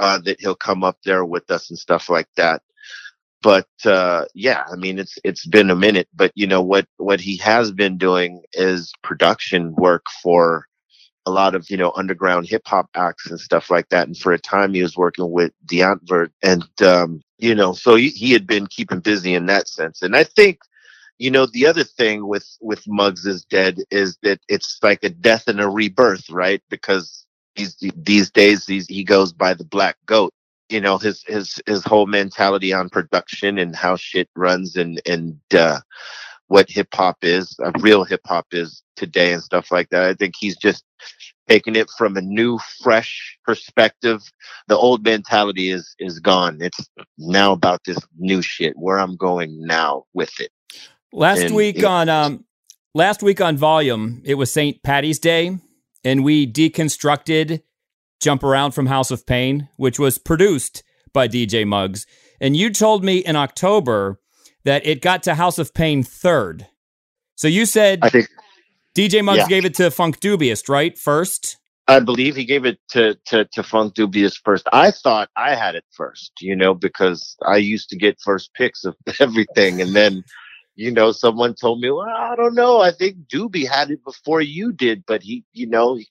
[0.00, 2.62] uh, that he'll come up there with us and stuff like that.
[3.44, 6.08] But uh, yeah, I mean, it's it's been a minute.
[6.14, 10.66] But you know what what he has been doing is production work for
[11.26, 14.06] a lot of you know underground hip hop acts and stuff like that.
[14.08, 18.10] And for a time, he was working with Antwoord, and um, you know, so he,
[18.10, 20.02] he had been keeping busy in that sense.
[20.02, 20.60] And I think,
[21.18, 25.10] you know, the other thing with with Muggs is dead is that it's like a
[25.10, 26.62] death and a rebirth, right?
[26.70, 27.26] Because
[27.56, 30.32] these these days he's, he goes by the Black Goat.
[30.68, 35.38] You know, his his his whole mentality on production and how shit runs and and
[35.54, 35.80] uh,
[36.48, 40.04] what hip hop is, uh, real hip hop is today and stuff like that.
[40.04, 40.84] I think he's just
[41.48, 44.22] taking it from a new, fresh perspective.
[44.68, 46.58] The old mentality is is gone.
[46.60, 46.88] It's
[47.18, 48.74] now about this new shit.
[48.76, 50.50] Where I'm going now with it.
[51.12, 52.44] Last And week it- on um,
[52.94, 54.82] last week on Volume, it was St.
[54.82, 55.58] Patty's Day,
[56.04, 57.62] and we deconstructed
[58.24, 62.06] "Jump Around" from House of Pain, which was produced by DJ Muggs.
[62.40, 64.18] And you told me in October
[64.64, 66.66] that it got to House of Pain third.
[67.36, 68.28] So you said I think
[68.94, 69.48] DJ Muggs Yeah.
[69.48, 70.96] gave it to Funkdoobiest, right?
[70.98, 71.58] First.
[71.86, 74.66] I believe he gave it to, to, to Funkdoobiest first.
[74.72, 78.84] I thought I had it first, you know, because I used to get first picks
[78.84, 79.82] of everything.
[79.82, 80.24] And then,
[80.76, 82.80] you know, someone told me, well, I don't know.
[82.80, 86.08] I think Doobie had it before you did, but he, you know, he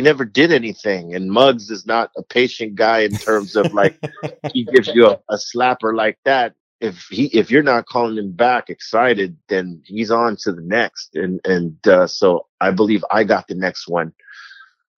[0.00, 1.14] never did anything.
[1.14, 3.98] And Muggs is not a patient guy in terms of like,
[4.52, 6.54] he gives you a, a slapper like that.
[6.80, 11.14] If he, if you're not calling him back excited, then he's on to the next.
[11.14, 14.12] And, and, uh, so I believe I got the next one.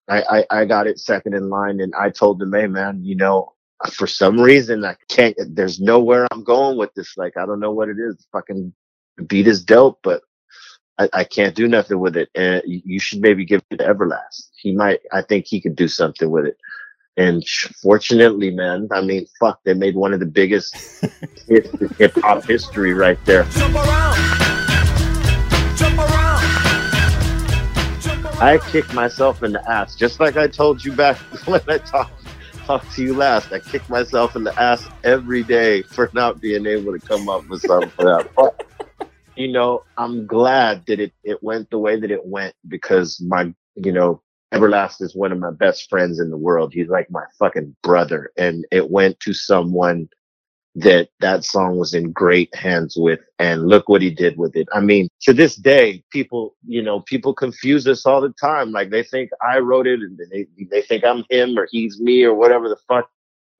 [0.07, 3.15] I, I, I got it second in line and I told him, hey man, you
[3.15, 3.53] know,
[3.91, 5.35] for some reason I can't.
[5.49, 7.17] There's nowhere I'm going with this.
[7.17, 8.25] Like I don't know what it is.
[8.31, 8.73] Fucking
[9.27, 10.23] beat is dope, but
[10.99, 12.29] I, I can't do nothing with it.
[12.35, 14.49] And you you should maybe give it to Everlast.
[14.55, 14.99] He might.
[15.11, 16.57] I think he could do something with it.
[17.15, 17.43] And
[17.81, 20.75] fortunately, man, I mean, fuck, they made one of the biggest
[21.47, 23.43] hip hop history right there.
[23.43, 24.15] Jump around.
[25.77, 26.23] Jump around.
[28.41, 32.23] I kicked myself in the ass, just like I told you back when I talked
[32.65, 33.51] talked to you last.
[33.51, 37.47] I kick myself in the ass every day for not being able to come up
[37.47, 38.65] with something for that.
[39.35, 43.53] You know, I'm glad that it it went the way that it went because my
[43.75, 44.21] you know
[44.53, 46.73] Everlast is one of my best friends in the world.
[46.73, 50.07] He's like my fucking brother, and it went to someone
[50.75, 54.67] that that song was in great hands with and look what he did with it
[54.73, 58.89] i mean to this day people you know people confuse us all the time like
[58.89, 62.33] they think i wrote it and they, they think i'm him or he's me or
[62.33, 63.07] whatever the fuck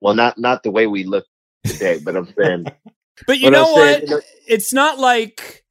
[0.00, 1.24] well not not the way we look
[1.64, 2.64] today but i'm saying
[3.26, 4.02] But you know saying, what?
[4.02, 5.63] you know- it's not like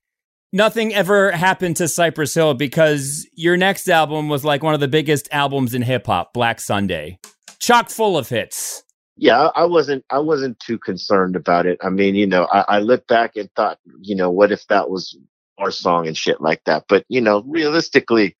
[0.53, 4.87] nothing ever happened to Cypress Hill because your next album was like one of the
[4.87, 7.19] biggest albums in hip hop, Black Sunday.
[7.59, 8.83] Chock full of hits.
[9.17, 12.79] yeah i wasn't i wasn't too concerned about it i mean you know I, I
[12.79, 15.15] look back and thought you know what if that was
[15.59, 18.35] our song and shit like that but you know realistically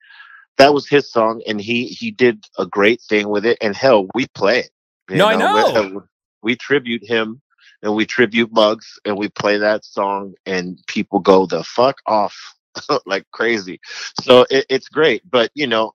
[0.58, 4.08] that was his song and he he did a great thing with it and hell
[4.14, 4.70] we play it
[5.08, 6.02] No, I we- know.
[6.42, 7.40] we tribute him
[7.82, 12.36] and we tribute Muggs and we play that song and people go the fuck off
[13.06, 13.80] like crazy.
[14.22, 15.92] So it, it's great, but you know,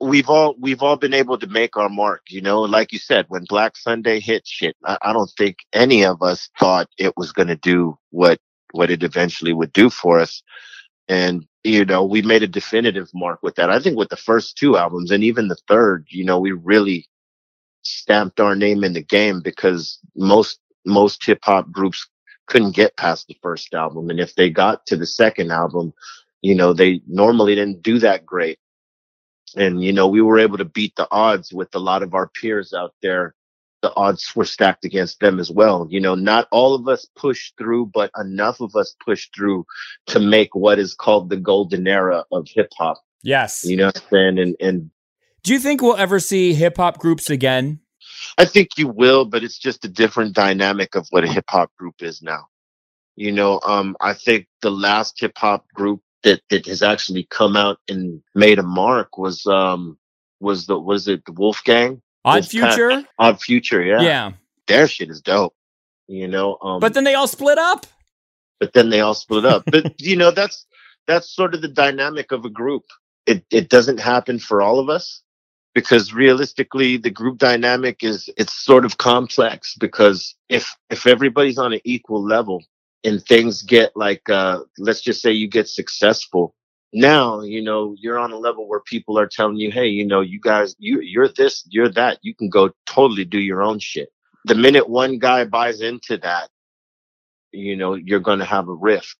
[0.00, 2.22] we've all we've all been able to make our mark.
[2.28, 6.04] You know, like you said, when Black Sunday hit, shit, I, I don't think any
[6.04, 8.38] of us thought it was going to do what
[8.72, 10.42] what it eventually would do for us.
[11.08, 13.70] And you know, we made a definitive mark with that.
[13.70, 17.08] I think with the first two albums and even the third, you know, we really
[17.82, 22.06] stamped our name in the game because most most hip hop groups
[22.46, 24.10] couldn't get past the first album.
[24.10, 25.92] And if they got to the second album
[26.44, 28.58] you know they normally didn't do that great.
[29.56, 32.28] And you know we were able to beat the odds with a lot of our
[32.28, 33.34] peers out there.
[33.80, 35.86] The odds were stacked against them as well.
[35.90, 39.64] You know not all of us pushed through but enough of us pushed through
[40.08, 43.64] to make what is called the golden era of hip hop Yes.
[43.64, 44.38] you know what i'm saying?
[44.38, 44.90] And and
[45.44, 47.80] Do you think we'll ever see hip hop groups again?
[48.38, 51.70] I think you will, but it's just a different dynamic of what a hip hop
[51.76, 52.46] group is now.
[53.16, 57.56] You know, um, I think the last hip hop group that, that has actually come
[57.56, 59.98] out and made a mark was um
[60.40, 62.02] was the was it the Wolfgang?
[62.24, 63.04] Odd Future?
[63.18, 64.00] Odd Future, yeah.
[64.00, 64.32] Yeah.
[64.66, 65.54] Their shit is dope.
[66.08, 67.86] You know, um But then they all split up.
[68.60, 69.64] but then they all split up.
[69.66, 70.66] But you know, that's
[71.06, 72.84] that's sort of the dynamic of a group.
[73.26, 75.22] It it doesn't happen for all of us
[75.74, 81.72] because realistically the group dynamic is it's sort of complex because if if everybody's on
[81.72, 82.62] an equal level
[83.02, 86.54] and things get like uh let's just say you get successful
[86.92, 90.20] now you know you're on a level where people are telling you hey you know
[90.20, 94.10] you guys you you're this you're that you can go totally do your own shit.
[94.46, 96.48] The minute one guy buys into that
[97.52, 99.16] you know you're going to have a rift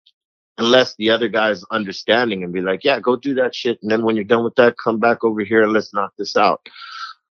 [0.58, 3.78] unless the other guy's understanding and be like yeah go do that shit.
[3.82, 6.36] And then when you're done with that come back over here and let's knock this
[6.36, 6.68] out.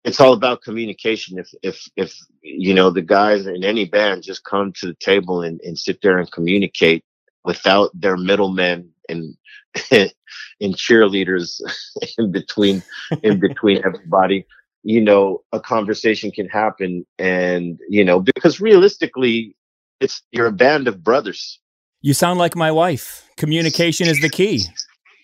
[0.04, 1.38] It's all about communication.
[1.38, 5.42] If if if you know the guys in any band just come to the table
[5.42, 7.04] and, and sit there and communicate
[7.44, 9.36] without their middlemen and
[9.90, 11.60] and cheerleaders
[12.18, 12.82] in between
[13.22, 14.46] in between everybody
[14.82, 17.04] you know a conversation can happen.
[17.18, 19.56] And you know because realistically
[20.00, 21.58] it's you're a band of brothers
[22.00, 23.28] You sound like my wife.
[23.36, 24.64] Communication is the key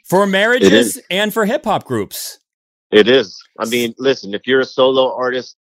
[0.05, 2.39] for marriages and for hip hop groups.
[2.91, 3.43] It is.
[3.59, 5.57] I mean, listen, if you're a solo artist,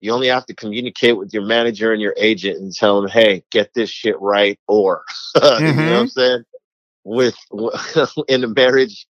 [0.00, 3.44] you only have to communicate with your manager and your agent and tell them, hey,
[3.50, 5.04] get this shit right, or
[5.36, 5.80] you know what mm-hmm.
[5.80, 6.44] I'm saying?
[7.04, 7.36] With
[8.28, 9.06] in a marriage,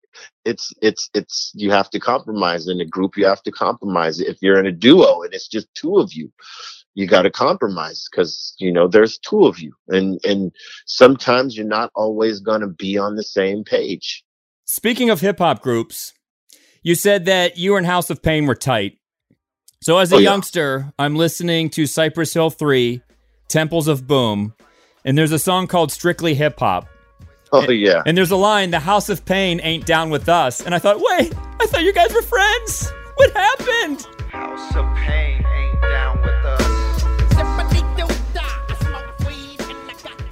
[0.45, 2.67] it's it's it's you have to compromise.
[2.67, 4.21] In a group, you have to compromise.
[4.21, 6.33] If you're in a duo and it's just two of you,
[7.01, 10.53] you got to compromise because you know there's two of you, and and
[10.87, 14.23] sometimes you're not always gonna be on the same page.
[14.67, 16.13] Speaking of hip hop groups,
[16.83, 18.99] you said that you and House of Pain were tight.
[19.83, 20.31] So as a Oh, yeah.
[20.31, 23.01] youngster, I'm listening to Cypress Hill 3,
[23.49, 24.53] Temples of Boom,
[25.05, 26.87] and there's a song called Strictly Hip Hop.
[27.53, 28.03] Oh yeah.
[28.07, 30.61] And there's a line, the House of Pain ain't down with us.
[30.61, 32.93] And I thought, wait, I thought you guys were friends.
[33.17, 34.07] What happened?
[34.31, 35.40] House of Pain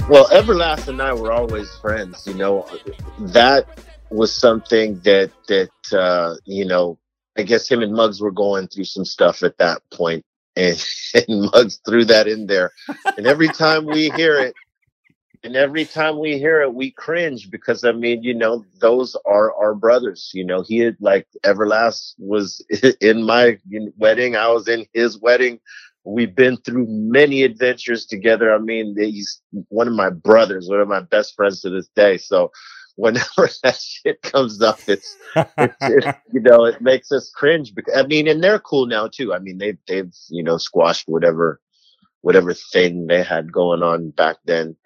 [0.09, 2.27] Well, Everlast and I were always friends.
[2.27, 2.67] You know,
[3.19, 3.67] that
[4.11, 6.99] was something that that uh, you know.
[7.37, 10.25] I guess him and Muggs were going through some stuff at that point,
[10.57, 10.83] and,
[11.15, 12.73] and Muggs threw that in there.
[13.17, 14.55] And every time we hear it,
[15.45, 19.55] and every time we hear it, we cringe because I mean, you know, those are
[19.55, 20.31] our brothers.
[20.35, 22.65] You know, he had like Everlast was
[23.01, 23.59] in my
[23.99, 25.61] wedding, I was in his wedding.
[26.05, 28.55] We've been through many adventures together.
[28.55, 32.17] I mean, he's one of my brothers, one of my best friends to this day.
[32.17, 32.51] So
[32.99, 37.75] whenever that shit comes up, it's, it's, it, you know, it makes us cringe.
[37.75, 39.33] Because I mean, and they're cool now too.
[39.33, 41.61] I mean, they've they've you know squashed whatever
[42.21, 44.77] whatever thing they had going on back then.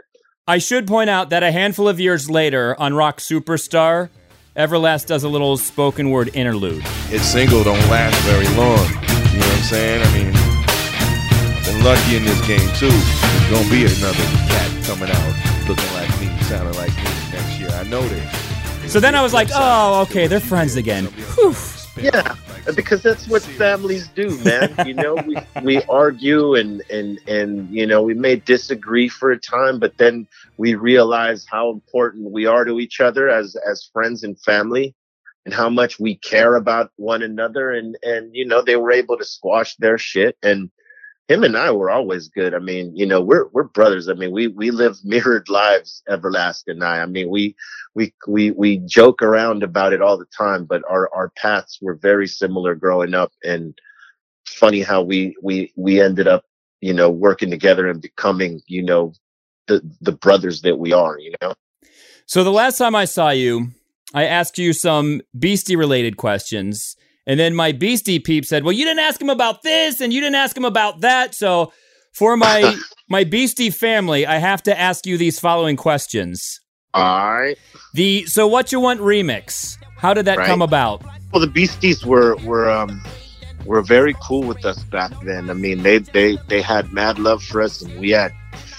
[0.46, 4.10] I should point out that a handful of years later on Rock Superstar,
[4.56, 6.82] Everlast does a little spoken word interlude.
[7.08, 8.78] His single don't last very long.
[9.32, 10.02] You know what I'm saying?
[10.02, 10.41] I mean,
[11.72, 12.88] been lucky in this game too.
[12.88, 17.02] There's gonna be another cat coming out looking like me, sounding like me
[17.32, 17.70] next year.
[17.70, 18.92] I know this.
[18.92, 21.06] So then I was like, oh, okay, they're friends again.
[21.34, 21.54] Whew.
[22.00, 22.34] Yeah,
[22.74, 24.74] because that's what families do, man.
[24.86, 29.38] You know, we we argue and and and you know we may disagree for a
[29.38, 34.24] time, but then we realize how important we are to each other as as friends
[34.24, 34.94] and family,
[35.44, 37.72] and how much we care about one another.
[37.72, 40.70] And and you know they were able to squash their shit and
[41.28, 42.54] him and I were always good.
[42.54, 44.08] I mean, you know, we're we're brothers.
[44.08, 47.00] I mean, we we live mirrored lives, Everlast and I.
[47.00, 47.56] I mean, we
[47.94, 51.94] we we we joke around about it all the time, but our our paths were
[51.94, 53.32] very similar growing up.
[53.42, 53.74] And
[54.46, 56.44] funny how we we we ended up,
[56.80, 59.12] you know, working together and becoming, you know,
[59.68, 61.18] the the brothers that we are.
[61.18, 61.54] You know.
[62.26, 63.68] So the last time I saw you,
[64.14, 66.96] I asked you some Beastie related questions.
[67.26, 70.20] And then my Beastie peep said, "Well, you didn't ask him about this, and you
[70.20, 71.72] didn't ask him about that." So,
[72.12, 72.76] for my
[73.08, 76.60] my Beastie family, I have to ask you these following questions.
[76.94, 77.56] All right.
[77.94, 79.76] The so what you want remix?
[79.98, 80.46] How did that Right.
[80.46, 81.02] come about?
[81.32, 83.02] Well, the Beasties were were um
[83.64, 85.48] were very cool with us back then.
[85.48, 88.32] I mean, they they they had mad love for us, and we had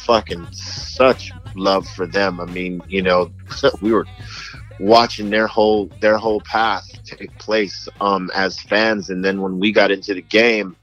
[0.06, 2.40] fucking such love for them.
[2.40, 3.32] I mean, you know,
[3.82, 4.06] we were
[4.80, 9.72] watching their whole their whole path take place um as fans, and then when we
[9.72, 10.78] got into the game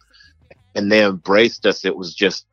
[0.74, 2.46] and they embraced us, it was just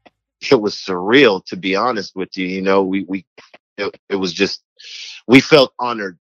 [0.52, 2.48] it was surreal to be honest with you.
[2.48, 3.26] You know, we we
[3.78, 4.64] it, it was just
[5.28, 6.20] we felt honored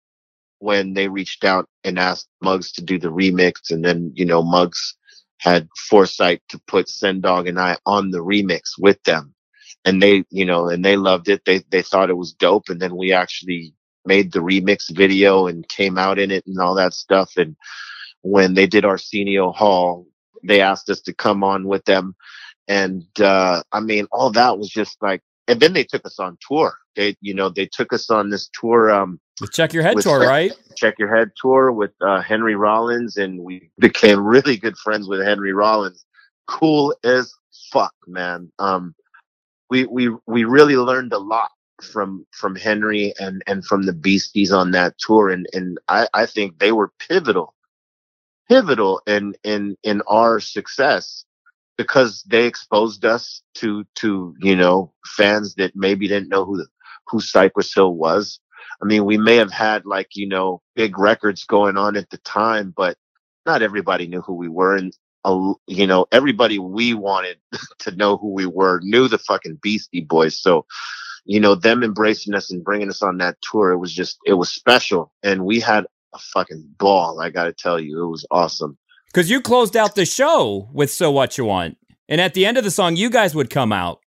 [0.60, 4.44] when they reached out and asked Muggs to do the remix, and then you know
[4.44, 4.96] Muggs
[5.40, 9.34] had foresight to put Sen Dog and I on the remix with them,
[9.86, 11.44] and they you know and they loved it.
[11.46, 13.74] They they thought it was dope, and then we actually
[14.10, 17.38] made the remix video and came out in it and all that stuff.
[17.38, 17.56] And
[18.22, 20.08] when they did Arsenio Hall,
[20.44, 22.16] they asked us to come on with them,
[22.68, 25.22] and uh, I mean all that was just like.
[25.48, 26.76] And then they took us on tour.
[26.96, 28.92] They, you know, they took us on this tour.
[28.92, 30.52] Um, The Check Your Head tour, Check- right?
[30.76, 35.22] Check Your Head tour with uh, Henry Rollins, and we became really good friends with
[35.22, 36.06] Henry Rollins.
[36.48, 37.34] Cool as
[37.72, 38.52] fuck, man.
[38.60, 38.94] Um,
[39.72, 41.52] we we we really learned a lot
[41.82, 46.26] from from Henry and and from the Beasties on that tour, and and I I
[46.26, 47.56] think they were pivotal,
[48.48, 51.26] pivotal in in in our success
[51.78, 56.68] because they exposed us to to you know fans that maybe didn't know who the,
[57.08, 58.40] who Cypress Hill was.
[58.82, 62.18] I mean, we may have had like you know big records going on at the
[62.20, 62.98] time, but
[63.46, 64.94] not everybody knew who we were, and
[65.26, 67.38] uh, you know everybody we wanted
[67.80, 70.40] to know who we were knew the fucking Beastie Boys.
[70.40, 70.66] So
[71.26, 74.34] you know them embracing us and bringing us on that tour, it was just it
[74.34, 77.20] was special, and we had a fucking ball.
[77.20, 78.78] I got to tell you, it was awesome.
[79.08, 82.58] Because you closed out the show with "So What You Want," and at the end
[82.58, 84.00] of the song, you guys would come out.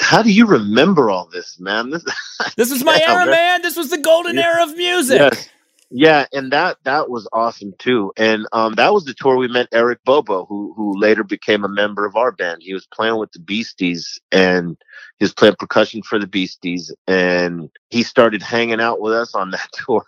[0.00, 1.90] How do you remember all this, man?
[1.90, 2.04] This,
[2.56, 3.30] This was my Yeah, era, man.
[3.30, 3.62] man.
[3.62, 4.46] This was the golden Yeah.
[4.54, 5.18] era of music.
[5.20, 5.48] Yes.
[5.90, 8.12] Yeah, and that that was awesome too.
[8.16, 11.68] And um that was the tour we met Eric Bobo, who who later became a
[11.68, 12.62] member of our band.
[12.62, 14.76] He was playing with the Beasties and
[15.18, 19.50] he was playing percussion for the Beasties and he started hanging out with us on
[19.52, 20.04] that tour.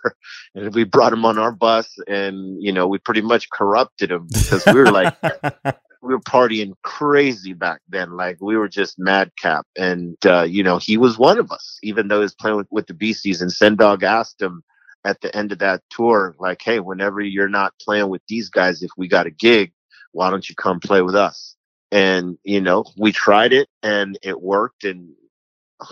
[0.53, 4.27] And we brought him on our bus and you know, we pretty much corrupted him
[4.33, 5.15] because we were like
[6.01, 8.17] we were partying crazy back then.
[8.17, 9.65] Like we were just madcap.
[9.77, 12.67] And uh, you know, he was one of us, even though he was playing with,
[12.69, 13.41] with the Beasties.
[13.41, 14.61] And Sen Dog asked him
[15.05, 18.81] at the end of that tour, like, hey, whenever you're not playing with these guys,
[18.83, 19.71] if we got a gig,
[20.11, 21.55] why don't you come play with us?
[21.91, 24.83] And, you know, we tried it and it worked.
[24.83, 25.13] And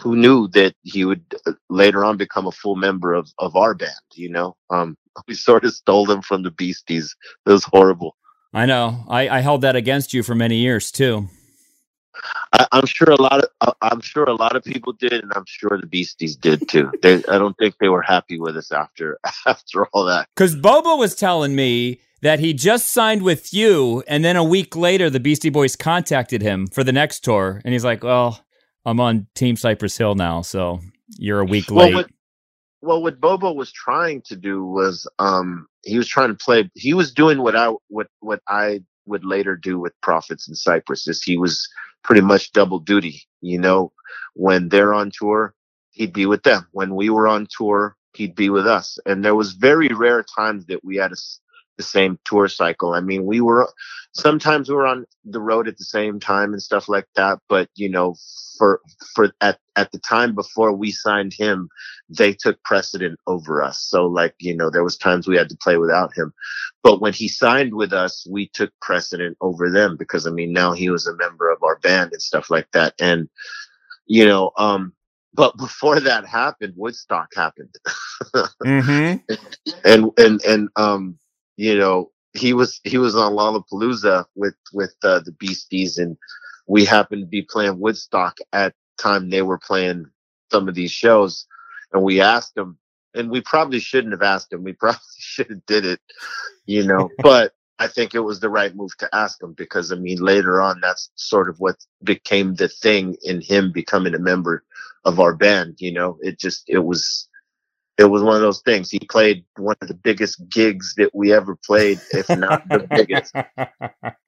[0.01, 3.73] who knew that he would uh, later on become a full member of, of our
[3.73, 4.55] band, you know?
[4.69, 4.97] Um,
[5.27, 7.15] we sort of stole him from the Beasties.
[7.45, 8.15] It was horrible.
[8.53, 9.05] I know.
[9.09, 11.29] I, I held that against you for many years too.
[12.53, 15.31] I, I'm sure a lot of I- I'm sure a lot of people did, and
[15.35, 16.91] I'm sure the Beasties did too.
[17.01, 20.27] They, I don't think they were happy with us after after all that.
[20.35, 24.75] Because Bobo was telling me that he just signed with you, and then a week
[24.75, 28.43] later, the Beastie Boys contacted him for the next tour, and he's like, "Well,
[28.85, 30.79] I'm on Team Cypress Hill now, so
[31.17, 32.09] you're a week Well, late." what,
[32.81, 36.69] well, what Bobo was trying to do was, um, he was trying to play.
[36.75, 41.07] He was doing what I what what I would later do with Prophets and Cypress.
[41.07, 41.67] Is he was
[42.03, 43.23] pretty much double duty.
[43.41, 43.91] You know,
[44.33, 45.53] when they're on tour,
[45.91, 46.67] he'd be with them.
[46.71, 48.97] When we were on tour, he'd be with us.
[49.05, 51.15] And there was very rare times that we had a
[51.77, 52.93] the same tour cycle.
[52.93, 53.69] I mean, we were
[54.13, 57.39] sometimes we were on the road at the same time and stuff like that.
[57.47, 58.15] But you know,
[58.57, 58.81] for
[59.13, 61.69] for at at the time before we signed him,
[62.09, 63.79] they took precedent over us.
[63.79, 66.33] So like you know, there was times we had to play without him.
[66.83, 70.73] But when he signed with us, we took precedent over them because I mean, now
[70.73, 72.93] he was a member of our band and stuff like that.
[72.99, 73.29] And
[74.07, 74.93] you know, um,
[75.33, 77.75] but before that happened, Woodstock happened.
[78.35, 79.33] mm-hmm.
[79.85, 81.19] and and and um
[81.57, 86.15] you know he was he was on Lollapalooza with with uh, the Beasties and
[86.67, 90.05] we happened to be playing Woodstock at time they were playing
[90.51, 91.45] some of these shows
[91.91, 92.77] and we asked him
[93.13, 95.99] and we probably shouldn't have asked him we probably should have did it
[96.65, 99.95] you know but I think it was the right move to ask him because I
[99.95, 104.63] mean later on that's sort of what became the thing in him becoming a member
[105.05, 107.27] of our band you know it just it was
[107.97, 108.91] it was one of those things.
[108.91, 113.33] He played one of the biggest gigs that we ever played, if not the biggest.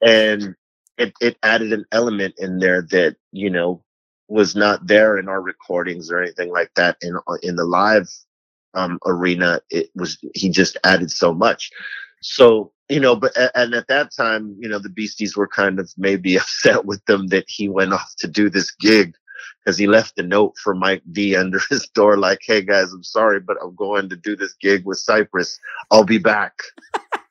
[0.01, 0.55] And
[0.97, 3.83] it, it added an element in there that, you know,
[4.29, 6.97] was not there in our recordings or anything like that.
[7.01, 8.07] In in the live
[8.75, 11.71] um, arena, it was he just added so much.
[12.21, 15.91] So you know, but and at that time, you know, the Beasties were kind of
[15.97, 19.15] maybe upset with them that he went off to do this gig
[19.59, 23.03] because he left a note for Mike D under his door, like, "Hey guys, I'm
[23.03, 25.59] sorry, but I'm going to do this gig with Cypress.
[25.91, 26.53] I'll be back."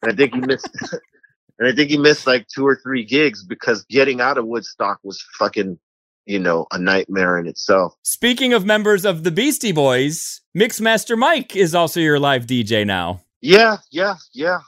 [0.02, 0.68] and I think he missed,
[1.59, 5.00] and I think he missed like two or three gigs because getting out of Woodstock
[5.02, 5.78] was fucking,
[6.26, 7.94] you know, a nightmare in itself.
[8.02, 13.22] Speaking of members of the Beastie Boys, Mixmaster Mike is also your live DJ now.
[13.40, 14.59] Yeah, yeah, yeah.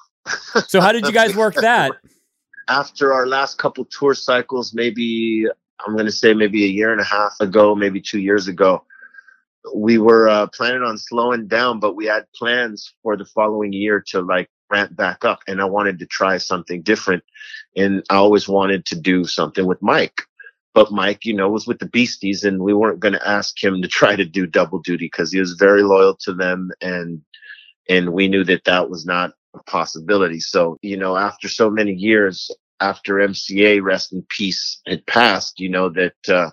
[0.69, 1.93] So how did you guys work that?
[2.69, 5.47] After our last couple tour cycles, maybe
[5.87, 8.85] I'm going to say maybe a year and a half ago, maybe two years ago,
[9.75, 14.03] we were uh, planning on slowing down, but we had plans for the following year
[14.09, 15.41] to like ramp back up.
[15.47, 17.23] And I wanted to try something different.
[17.77, 20.23] And I always wanted to do something with Mike.
[20.73, 23.83] But Mike, you know, was with the Beasties and we weren't going to ask him
[23.83, 26.71] to try to do double duty because he was very loyal to them.
[26.81, 27.23] And,
[27.89, 30.41] and we knew that that was not a possibility.
[30.41, 32.51] So, you know, after so many years,
[32.81, 36.51] after MCA, rest in peace, had passed, you know, that, uh,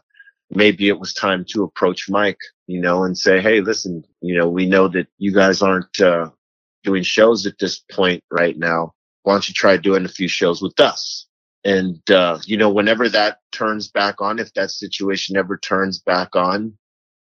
[0.49, 4.47] maybe it was time to approach Mike, you know, and say, Hey, listen, you know,
[4.47, 6.29] we know that you guys aren't, uh,
[6.83, 8.93] doing shows at this point right now.
[9.23, 11.27] Why don't you try doing a few shows with us?
[11.65, 16.35] And, uh, you know, whenever that turns back on, if that situation ever turns back
[16.35, 16.77] on,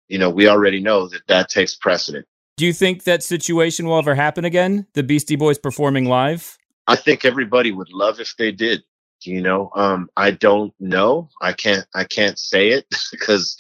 [0.07, 2.27] you know, we already know that that takes precedent.
[2.57, 4.87] Do you think that situation will ever happen again?
[4.93, 6.59] The Beastie Boys performing live?
[6.91, 8.83] I think everybody would love if they did.
[9.23, 11.29] You know, um, I don't know.
[11.43, 11.85] I can't.
[11.95, 13.57] I can't say it because,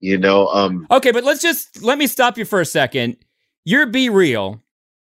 [0.00, 3.16] you know, um, Okay, but let's just let me stop you for a second.
[3.64, 4.60] You're B-Real.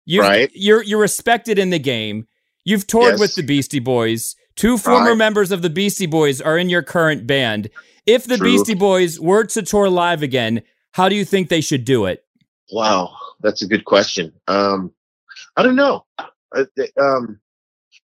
[0.04, 0.50] You Right.
[0.54, 2.26] you're you're respected in the game.
[2.64, 3.20] You've toured Yes.
[3.20, 4.36] with the Beastie Boys.
[4.54, 5.18] Two former Right.
[5.18, 7.68] members of the Beastie Boys are in your current band.
[8.06, 8.52] If the True.
[8.52, 10.62] Beastie Boys were to tour live again,
[10.92, 12.22] how do you think they should do it?
[12.72, 14.32] wow, that's a good question.
[14.48, 14.92] Um,
[15.56, 16.04] I don't know.
[16.18, 16.64] I,
[17.00, 17.38] um,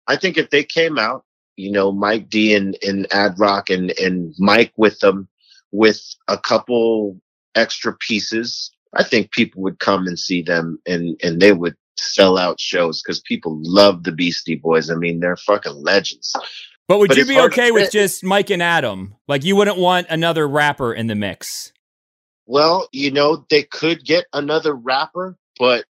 [0.08, 3.91] I think if they came out, you know, Mike D and, and Ad Rock and,
[3.99, 5.28] and Mike with them
[5.72, 7.20] with a couple
[7.55, 12.38] extra pieces, I think people would come and see them and, and they would sell
[12.38, 14.89] out shows because people love the Beastie Boys.
[14.89, 16.36] I mean, they're fucking legends.
[16.88, 19.16] But would But you be okay with just Mike and Adam?
[19.28, 21.74] Like you wouldn't want another rapper in the mix.
[22.45, 25.84] Well, you know, they could get another rapper, but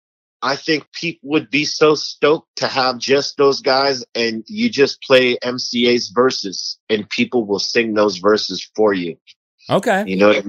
[0.45, 5.01] I think people would be so stoked to have just those guys and you just
[5.01, 9.17] play MCA's verses and people will sing those verses for you.
[9.71, 10.03] Okay.
[10.05, 10.43] You know,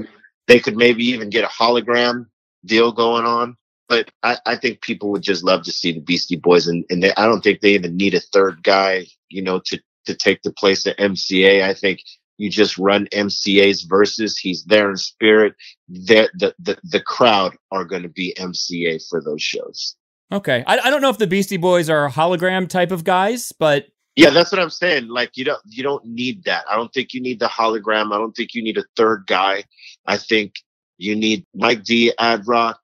[0.48, 2.26] they could maybe even get a hologram
[2.66, 3.56] deal going on.
[3.88, 7.02] But I, I think people would just love to see the Beastie Boys and, and
[7.02, 10.42] they, I don't think they even need a third guy, you know, to, to take
[10.42, 11.62] the place of MCA.
[11.62, 12.00] I think
[12.38, 14.38] you just run MCA's verses.
[14.38, 15.54] He's there in spirit.
[15.88, 19.96] The, the, the crowd are going to be MCA for those shows.
[20.32, 20.64] Okay.
[20.66, 24.30] I, I don't know if the Beastie Boys are hologram type of guys, but Yeah,
[24.30, 25.08] that's what I'm saying.
[25.08, 26.64] Like you don't you don't need that.
[26.68, 28.12] I don't think you need the hologram.
[28.12, 29.64] I don't think you need a third guy.
[30.06, 30.54] I think
[30.98, 32.80] you need Mike D, Ad Rock,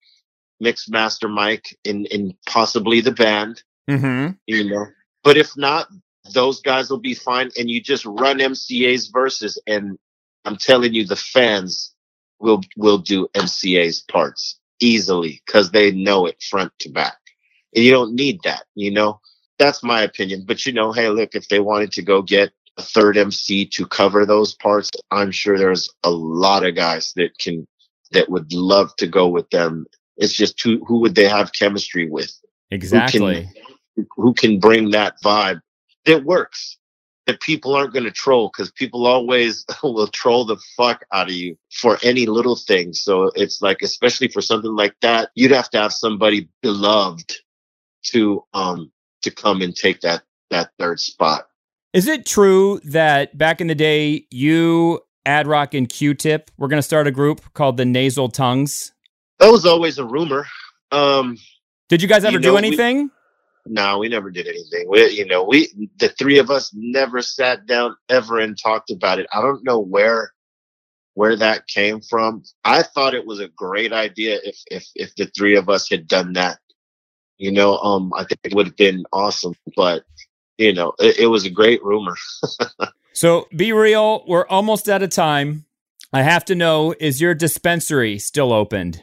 [0.63, 3.63] Mixmaster Mike, and and possibly the band.
[3.91, 4.33] mm-hmm.
[4.47, 4.87] You know,
[5.25, 5.89] But if not,
[6.31, 7.51] those guys will be fine.
[7.59, 9.99] And you just run MCA's verses, and
[10.45, 11.95] I'm telling you, the fans
[12.39, 17.17] will will do MCA's parts easily because they know it front to back.
[17.75, 19.21] And you don't need that, you know.
[19.59, 20.45] That's my opinion.
[20.47, 23.87] But you know, hey, look, if they wanted to go get a third MC to
[23.87, 27.67] cover those parts, I'm sure there's a lot of guys that can
[28.13, 29.87] that would love to go with them.
[30.17, 32.33] It's just who who would they have chemistry with?
[32.71, 33.49] Exactly.
[33.97, 35.61] Who can, who can bring that vibe
[36.07, 36.79] that works?
[37.27, 41.35] That people aren't going to troll because people always will troll the fuck out of
[41.35, 42.93] you for any little thing.
[42.93, 47.37] So it's like, especially for something like that, you'd have to have somebody beloved
[48.07, 48.91] to um
[49.23, 51.47] to come and take that that third spot.
[51.93, 56.83] Is it true that back in the day, you, Adrock, and Q-Tip were going to
[56.83, 58.93] start a group called the Nasal Tongues?
[59.39, 60.47] That was always a rumor.
[60.91, 61.37] Um,
[61.89, 63.11] Did you guys ever You do know, we- anything?
[63.67, 64.89] No, we never did anything.
[64.89, 69.19] We, you know, we the three of us never sat down ever and talked about
[69.19, 69.27] it.
[69.33, 70.33] I don't know where
[71.15, 72.43] where that came from.
[72.65, 76.09] I thought it was a great idea if if if the three of us had
[76.09, 76.59] done that.
[77.39, 79.55] You know, um, I think it would have been awesome.
[79.77, 80.05] But
[80.59, 82.17] you know, it, it was a great rumor.
[83.13, 84.25] So B-Real.
[84.27, 85.67] We're almost out of time.
[86.13, 89.03] I have to know is your dispensary still opened?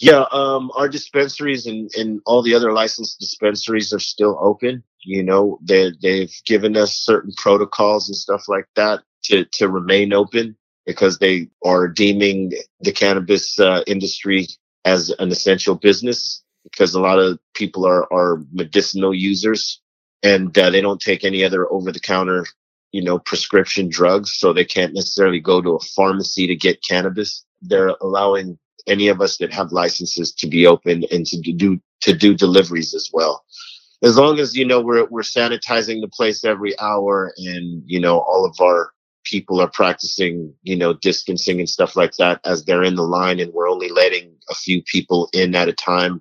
[0.00, 4.84] Yeah, um, our dispensaries and, and all the other licensed dispensaries are still open.
[5.04, 10.12] You know, they they've given us certain protocols and stuff like that to to remain
[10.12, 14.48] open because they are deeming the cannabis uh, industry
[14.84, 19.80] as an essential business because a lot of people are are medicinal users
[20.24, 22.46] and uh, they don't take any other over the counter
[22.92, 27.46] you know prescription drugs so they can't necessarily go to a pharmacy to get cannabis
[27.62, 28.54] they're allowing
[28.86, 32.94] any of us that have licenses to be open and to do to do deliveries
[32.94, 33.44] as well
[34.02, 38.20] as long as you know we're we're sanitizing the place every hour and you know
[38.20, 38.90] all of our
[39.24, 43.40] people are practicing you know distancing and stuff like that as they're in the line
[43.40, 46.20] and we're only letting a few people in at a time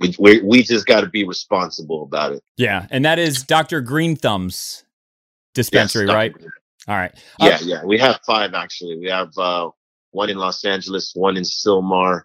[0.00, 3.80] we we, we just got to be responsible about it Yeah, and that is Dr.
[3.80, 4.84] Green Thumb's
[5.54, 6.34] dispensary, Yes, right?
[6.88, 7.12] All right.
[7.40, 7.84] Yeah, Uh, yeah.
[7.84, 8.98] We have five actually.
[8.98, 9.70] We have uh,
[10.14, 12.22] one in Los Angeles, one in Sylmar,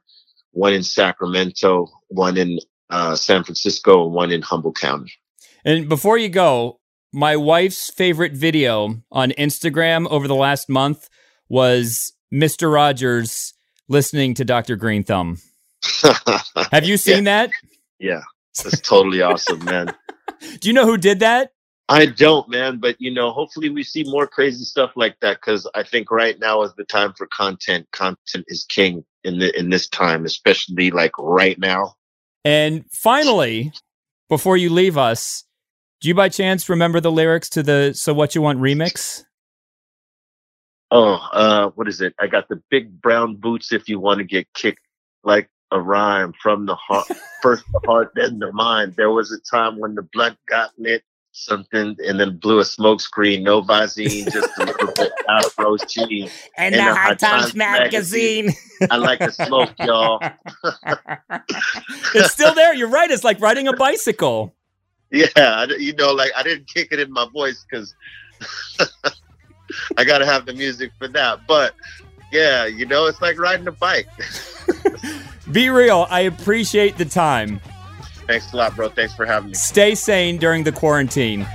[0.51, 2.59] one in Sacramento, one in
[2.89, 5.11] uh, San Francisco, and one in Humboldt County.
[5.65, 6.79] And before you go,
[7.11, 11.09] my wife's favorite video on Instagram over the last month
[11.49, 12.71] was Mr.
[12.71, 13.53] Rogers
[13.87, 14.75] listening to Dr.
[14.75, 15.37] Green Thumb.
[16.71, 17.49] Have you seen that?
[17.99, 18.21] Yeah,
[18.63, 19.93] that's totally awesome, man.
[20.59, 21.53] Do you know who did that?
[21.89, 25.67] I don't, man, but you know, hopefully we see more crazy stuff like that because
[25.73, 27.87] I think right now is the time for content.
[27.91, 31.95] Content is king in the in this time, especially like right now.
[32.45, 33.73] And finally,
[34.29, 35.45] before you leave us,
[35.99, 39.23] do you by chance remember the lyrics to the So What You Want remix?
[40.91, 42.13] Oh, uh, what is it?
[42.19, 44.85] I got the big brown boots if you want to get kicked
[45.23, 47.07] like a rhyme from the heart,
[47.41, 48.93] first the heart, then the mind.
[48.95, 51.03] There was a time when the blood got lit,
[51.39, 56.31] something, and then blew a smoke screen, no Visine, just a little bit Afro cheese.
[56.57, 58.51] And In the High Times magazine.
[58.89, 60.19] I like to smoke, y'all.
[62.13, 62.73] It's still there.
[62.73, 63.09] You're right.
[63.09, 64.53] It's like riding a bicycle.
[65.11, 67.95] Yeah, you know, like I didn't kick it in my voice because
[69.97, 71.47] I got to have the music for that.
[71.47, 71.73] But
[72.31, 74.07] yeah, you know, it's like riding a bike.
[75.51, 76.05] B-Real.
[76.11, 77.59] I appreciate the time.
[78.29, 78.89] Thanks a lot, bro.
[78.89, 79.55] Thanks for having me.
[79.55, 81.47] Stay sane during the quarantine.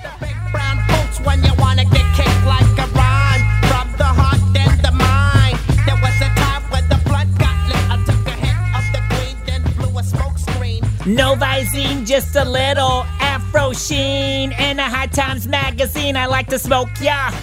[0.88, 5.56] Boots when you wanna get kicked like a rhyme from the heart then the mind.
[5.86, 7.78] There was a time when the blood got lit.
[7.88, 10.82] I took a hit of the green, then blew a smoke screen.
[11.06, 14.50] No Visine, just a little Afro sheen.
[14.54, 16.16] And a High Times magazine.
[16.16, 17.30] I like to smoke, yeah.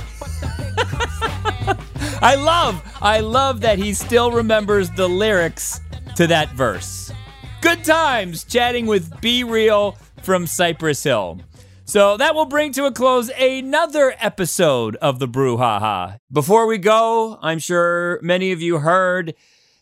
[2.21, 5.79] I love, I love that he still remembers the lyrics
[6.17, 7.13] to that verse.
[7.61, 11.39] Good times chatting with B-Real from Cypress Hill.
[11.85, 16.17] So that will bring to a close another episode of the Brew Brouhaha.
[16.31, 19.35] Before we go, I'm sure many of you heard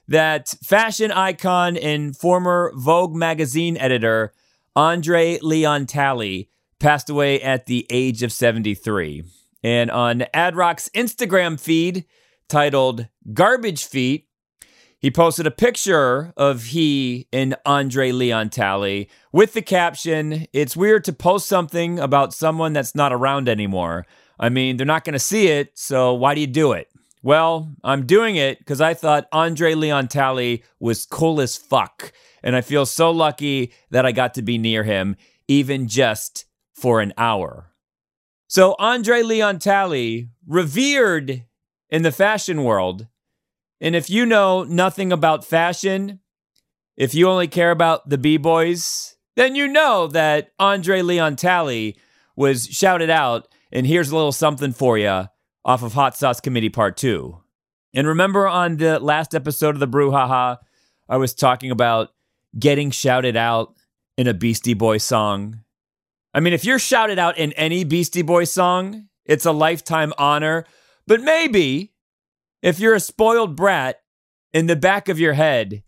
[0.09, 4.33] that fashion icon and former Vogue magazine editor
[4.75, 6.49] Andre Leon Talley
[6.79, 9.23] passed away at the age of 73.
[9.63, 12.03] And on Adrock's Instagram feed
[12.49, 14.28] titled Garbage Feet,
[14.99, 21.05] he posted a picture of he and Andre Leon Talley with the caption, It's weird
[21.05, 24.05] to post something about someone that's not around anymore.
[24.39, 26.89] I mean, they're not going to see it, so why do you do it?
[27.21, 32.13] Well, I'm doing it because I thought Andre Leon Talley was cool as fuck.
[32.41, 37.01] And I feel so lucky that I got to be near him, even just for
[37.01, 37.71] an hour.
[38.47, 41.43] So, Andre Leon Talley, revered
[41.89, 43.07] in the fashion world.
[43.81, 46.19] And if you know nothing about fashion,
[46.97, 51.97] if you only care about the B boys, then you know that Andre Leon Talley
[52.35, 53.47] was shouted out.
[53.71, 55.25] And here's a little something for you
[55.63, 57.37] off of Hot Sauce Committee Part 2.
[57.93, 60.57] And remember on the last episode of the Brouhaha,
[61.07, 62.09] I was talking about
[62.57, 63.75] getting shouted out
[64.17, 65.61] in a Beastie Boy song.
[66.33, 70.65] I mean, if you're shouted out in any Beastie Boy song, it's a lifetime honor.
[71.07, 71.93] But maybe
[72.61, 74.01] if you're a spoiled brat
[74.53, 75.83] in the back of your head,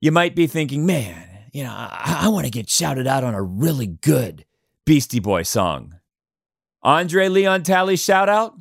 [0.00, 3.34] you might be thinking, man, you know, I, I want to get shouted out on
[3.34, 4.44] a really good
[4.84, 5.94] Beastie Boy song.
[6.82, 8.54] Andre Leon Talley shout out?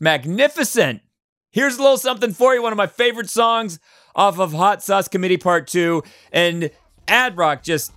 [0.00, 1.02] Magnificent.
[1.50, 3.80] Here's a little something for you, one of my favorite songs
[4.14, 6.02] off of Hot Sauce Committee Part 2.
[6.32, 6.70] And
[7.08, 7.92] Ad Rock just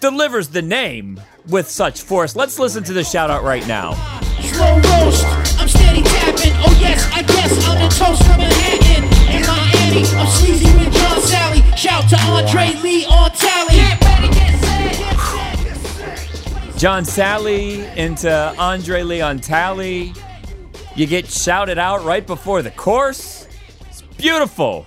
[0.00, 2.36] delivers the name with such force.
[2.36, 3.94] Let's listen to the shout out right now.
[4.40, 5.43] Slow roast,
[7.74, 9.04] I guess I'm toast from Manhattan.
[9.34, 11.76] In Miami, I'm sleazy with John Salley.
[11.76, 13.74] Shout to Andre Leon Talley.
[16.78, 20.12] John Salley into Andre Leon Talley.
[20.94, 23.48] You get shouted out right before the course.
[23.88, 24.86] It's beautiful.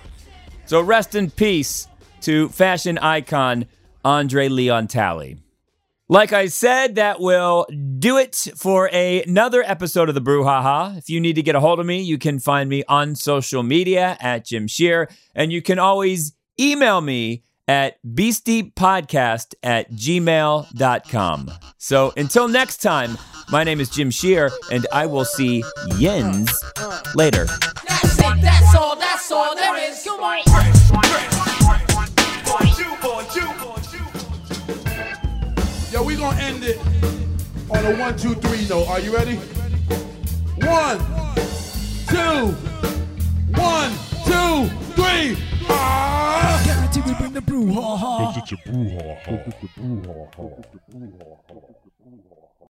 [0.64, 1.88] So rest in peace
[2.22, 3.66] to fashion icon
[4.04, 5.38] Andre Leon Talley.
[6.10, 7.66] Like I said, that will
[7.98, 10.96] do it for another episode of the Brouhaha.
[10.96, 13.62] If you need to get a hold of me, you can find me on social
[13.62, 21.50] media at Jim Shearer, and you can always email me at beastiepodcast at gmail.com.
[21.76, 23.18] So until next time,
[23.50, 26.48] my name is Jim Shearer, and I will see Yens
[27.14, 27.44] later.
[27.86, 30.02] That's it, that's all, that's all there is.
[30.04, 30.38] Come on.
[35.98, 36.78] Yo, we gonna end it
[37.70, 38.86] on a one, two, three note.
[38.86, 39.34] Are you ready?
[39.34, 40.98] One,
[42.06, 42.54] two,
[43.58, 43.90] one,
[44.24, 45.36] two, three.
[45.68, 46.62] Ah!
[46.64, 48.32] Guarantee we bring the brouhaha.
[48.32, 49.44] This is your brouhaha.
[49.44, 51.67] This is your brouhaha.